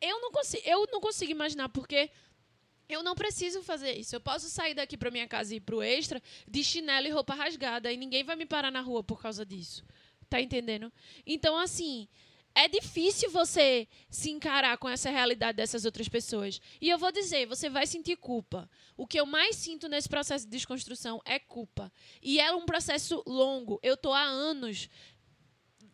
[0.00, 2.08] Eu não consigo, eu não consigo imaginar, porque
[2.88, 4.14] eu não preciso fazer isso.
[4.14, 7.10] Eu posso sair daqui para minha casa e ir para o extra de chinelo e
[7.10, 9.84] roupa rasgada e ninguém vai me parar na rua por causa disso.
[10.30, 10.92] Tá entendendo?
[11.26, 12.06] Então, assim,
[12.54, 16.60] é difícil você se encarar com essa realidade dessas outras pessoas.
[16.80, 18.70] E eu vou dizer, você vai sentir culpa.
[18.96, 21.92] O que eu mais sinto nesse processo de desconstrução é culpa.
[22.22, 23.80] E é um processo longo.
[23.82, 24.88] Eu estou há anos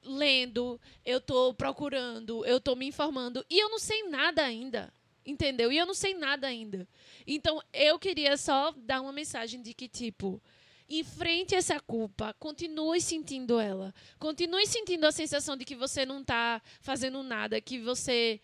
[0.02, 3.44] lendo, eu estou procurando, eu estou me informando.
[3.48, 4.92] E eu não sei nada ainda.
[5.24, 5.70] Entendeu?
[5.70, 6.88] E eu não sei nada ainda.
[7.26, 10.42] Então, eu queria só dar uma mensagem de que, tipo,
[10.90, 13.94] enfrente essa culpa, continue sentindo ela.
[14.18, 18.40] Continue sentindo a sensação de que você não está fazendo nada, que você.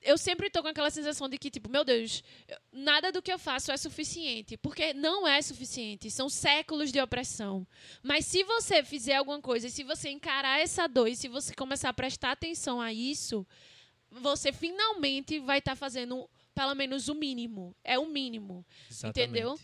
[0.00, 2.22] Eu sempre estou com aquela sensação de que, tipo, meu Deus,
[2.70, 4.56] nada do que eu faço é suficiente.
[4.56, 6.10] Porque não é suficiente.
[6.10, 7.66] São séculos de opressão.
[8.02, 11.88] Mas se você fizer alguma coisa, se você encarar essa dor e se você começar
[11.88, 13.46] a prestar atenção a isso,
[14.10, 17.74] você finalmente vai estar tá fazendo pelo menos o mínimo.
[17.82, 18.64] É o mínimo.
[18.90, 19.30] Exatamente.
[19.30, 19.58] Entendeu?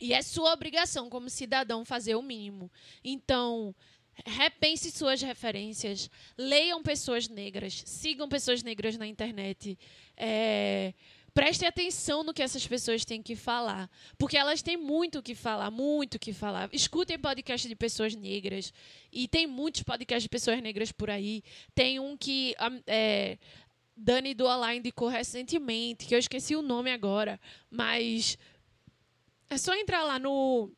[0.00, 2.70] E é sua obrigação como cidadão fazer o mínimo.
[3.04, 3.74] Então,
[4.24, 9.78] repense suas referências, leiam pessoas negras, sigam pessoas negras na internet.
[10.16, 10.94] É,
[11.34, 15.34] preste atenção no que essas pessoas têm que falar, porque elas têm muito o que
[15.34, 16.70] falar, muito o que falar.
[16.72, 18.72] Escutem podcast de pessoas negras,
[19.12, 21.42] e tem muitos podcasts de pessoas negras por aí.
[21.74, 22.54] Tem um que
[22.86, 23.36] é,
[23.94, 27.38] Dani do Align indicou recentemente, que eu esqueci o nome agora,
[27.70, 28.38] mas
[29.50, 30.72] é só entrar lá no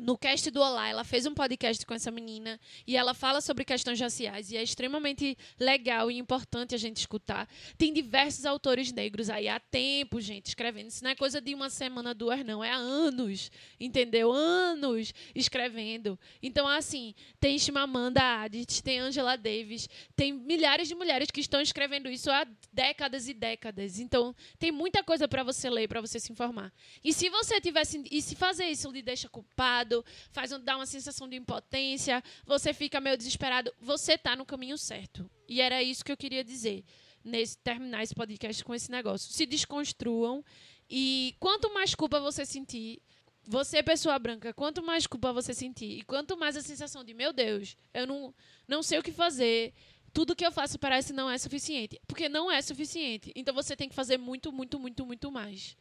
[0.00, 3.64] no cast do Olá, ela fez um podcast com essa menina e ela fala sobre
[3.64, 7.48] questões raciais e é extremamente legal e importante a gente escutar.
[7.76, 10.88] Tem diversos autores negros aí há tempo, gente, escrevendo.
[10.88, 12.64] Isso não é coisa de uma semana, duas, não.
[12.64, 14.32] É há anos, entendeu?
[14.32, 16.18] Anos escrevendo.
[16.42, 22.08] Então, assim, tem Chimamanda Adichie, tem Angela Davis, tem milhares de mulheres que estão escrevendo
[22.08, 23.98] isso há décadas e décadas.
[23.98, 26.72] Então, tem muita coisa para você ler, para você se informar.
[27.04, 28.02] E se você tivesse...
[28.10, 29.81] E se fazer isso lhe deixa culpado,
[30.30, 35.28] faz dar uma sensação de impotência, você fica meio desesperado, você está no caminho certo.
[35.48, 36.84] E era isso que eu queria dizer
[37.24, 39.32] nesse terminar esse podcast com esse negócio.
[39.32, 40.44] Se desconstruam
[40.88, 43.00] E quanto mais culpa você sentir,
[43.44, 47.32] você, pessoa branca, quanto mais culpa você sentir, e quanto mais a sensação de, meu
[47.32, 48.34] Deus, eu não,
[48.68, 49.72] não sei o que fazer,
[50.12, 52.00] tudo que eu faço parece não é suficiente.
[52.06, 53.32] Porque não é suficiente.
[53.34, 55.76] Então você tem que fazer muito, muito, muito, muito mais.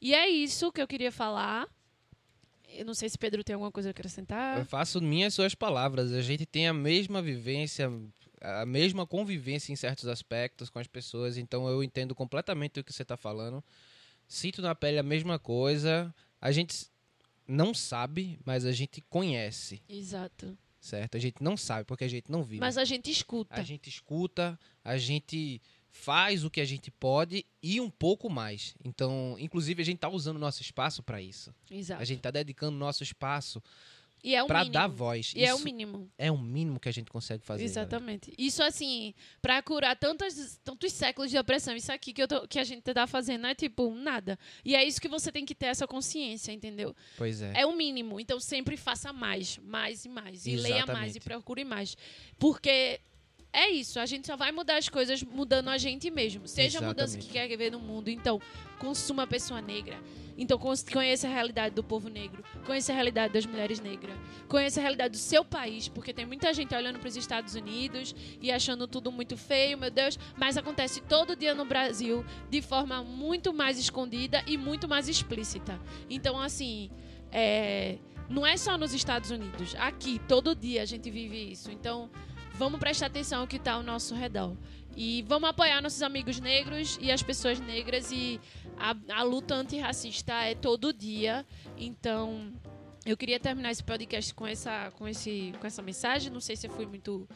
[0.00, 1.68] E é isso que eu queria falar.
[2.74, 4.58] Eu não sei se Pedro tem alguma coisa a acrescentar.
[4.58, 6.12] Eu faço minhas suas palavras.
[6.12, 7.90] A gente tem a mesma vivência,
[8.40, 12.92] a mesma convivência em certos aspectos com as pessoas, então eu entendo completamente o que
[12.92, 13.64] você está falando.
[14.26, 16.14] Sinto na pele a mesma coisa.
[16.40, 16.86] A gente
[17.46, 20.56] não sabe, mas a gente conhece, Exato.
[20.78, 21.16] certo?
[21.16, 22.60] A gente não sabe porque a gente não vive.
[22.60, 23.54] Mas a gente escuta.
[23.54, 25.60] A gente escuta, a gente
[26.00, 28.74] faz o que a gente pode e um pouco mais.
[28.84, 31.52] Então, inclusive, a gente tá usando nosso espaço para isso.
[31.70, 32.00] Exato.
[32.00, 33.62] A gente tá dedicando nosso espaço
[34.22, 35.32] E é para dar voz.
[35.36, 36.10] E é o Isso mínimo.
[36.18, 37.62] é o mínimo que a gente consegue fazer.
[37.64, 37.70] galera.
[37.80, 38.32] Exatamente.
[38.38, 42.58] Isso, assim, pra curar tantos, tantos séculos de opressão, isso aqui que, eu tô- que
[42.58, 44.36] a gente tá fazendo é tipo nada.
[44.64, 46.94] E é isso que você tem que ter essa consciência, entendeu?
[47.16, 47.52] Pois é.
[47.60, 48.18] É o mínimo.
[48.18, 50.46] Então sempre faça mais, mais e mais.
[50.46, 51.16] E leia mais Exatamente.
[51.16, 51.96] e procure mais.
[52.38, 53.00] Porque
[53.52, 56.46] é isso, a gente só vai mudar as coisas mudando a gente mesmo.
[56.46, 57.48] Seja a mudança que Exatamente.
[57.48, 58.08] quer ver no mundo.
[58.08, 58.40] Então,
[58.78, 59.98] consuma a pessoa negra.
[60.36, 60.56] Então,
[60.92, 62.44] conheça a realidade do povo negro.
[62.64, 64.14] Conheça a realidade das mulheres negras.
[64.48, 68.14] Conheça a realidade do seu país, porque tem muita gente olhando para os Estados Unidos
[68.40, 70.16] e achando tudo muito feio, meu Deus.
[70.36, 75.80] Mas acontece todo dia no Brasil de forma muito mais escondida e muito mais explícita.
[76.08, 76.88] Então, assim,
[77.32, 79.74] é, não é só nos Estados Unidos.
[79.76, 81.70] Aqui, todo dia a gente vive isso.
[81.72, 82.08] Então,
[82.58, 84.54] vamos prestar atenção ao que está ao nosso redor.
[84.96, 88.10] E vamos apoiar nossos amigos negros e as pessoas negras.
[88.10, 88.40] E
[88.76, 91.46] a, a luta antirracista é todo dia.
[91.76, 92.52] Então,
[93.06, 96.32] eu queria terminar esse podcast com essa, com esse, com essa mensagem.
[96.32, 97.28] Não sei se eu fui muito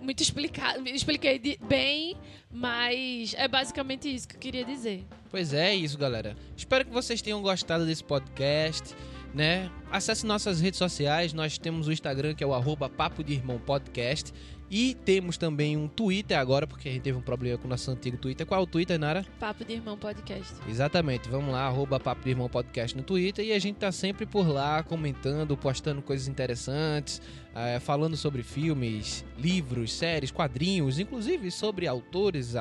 [0.00, 2.14] muito explicado, expliquei bem,
[2.52, 5.02] mas é basicamente isso que eu queria dizer.
[5.30, 6.36] Pois é, isso, galera.
[6.54, 8.94] Espero que vocês tenham gostado desse podcast,
[9.34, 9.70] né?
[9.90, 13.58] Acesse nossas redes sociais, nós temos o Instagram, que é o arroba Papo de Irmão
[13.58, 14.32] Podcast.
[14.70, 17.90] E temos também um Twitter agora, porque a gente teve um problema com o nosso
[17.90, 18.46] antigo Twitter.
[18.46, 19.24] Qual é o Twitter, Nara?
[19.38, 20.54] Papo de Irmão Podcast.
[20.66, 24.24] Exatamente, vamos lá, arroba Papo de Irmão Podcast no Twitter e a gente tá sempre
[24.24, 27.20] por lá comentando, postando coisas interessantes,
[27.54, 32.54] eh, falando sobre filmes, livros, séries, quadrinhos, inclusive sobre autores,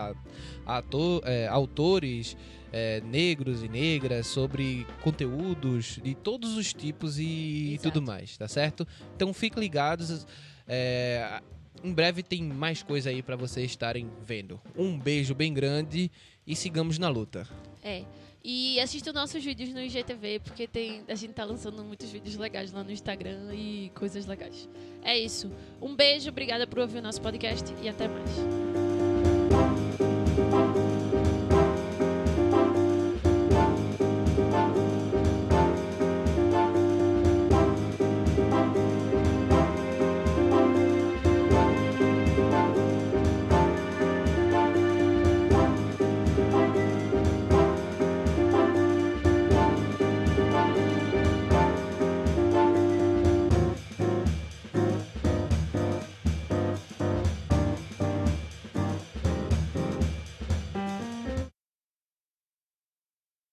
[0.66, 2.36] ator, eh, autores
[2.74, 7.92] eh, negros e negras, sobre conteúdos de todos os tipos e Exato.
[7.92, 8.86] tudo mais, tá certo?
[9.16, 10.26] Então fiquem ligados.
[10.68, 11.42] eh,
[11.84, 14.60] em breve tem mais coisa aí pra vocês estarem vendo.
[14.76, 16.10] Um beijo bem grande
[16.48, 17.48] e sigamos na luta.
[17.84, 18.04] É.
[18.46, 22.74] E assista nossos vídeos no IGTV, porque tem, a gente tá lançando muitos vídeos legais
[22.74, 24.68] lá no Instagram e coisas legais.
[25.02, 25.50] É isso.
[25.82, 28.83] Um beijo, obrigada por ouvir o nosso podcast e até mais.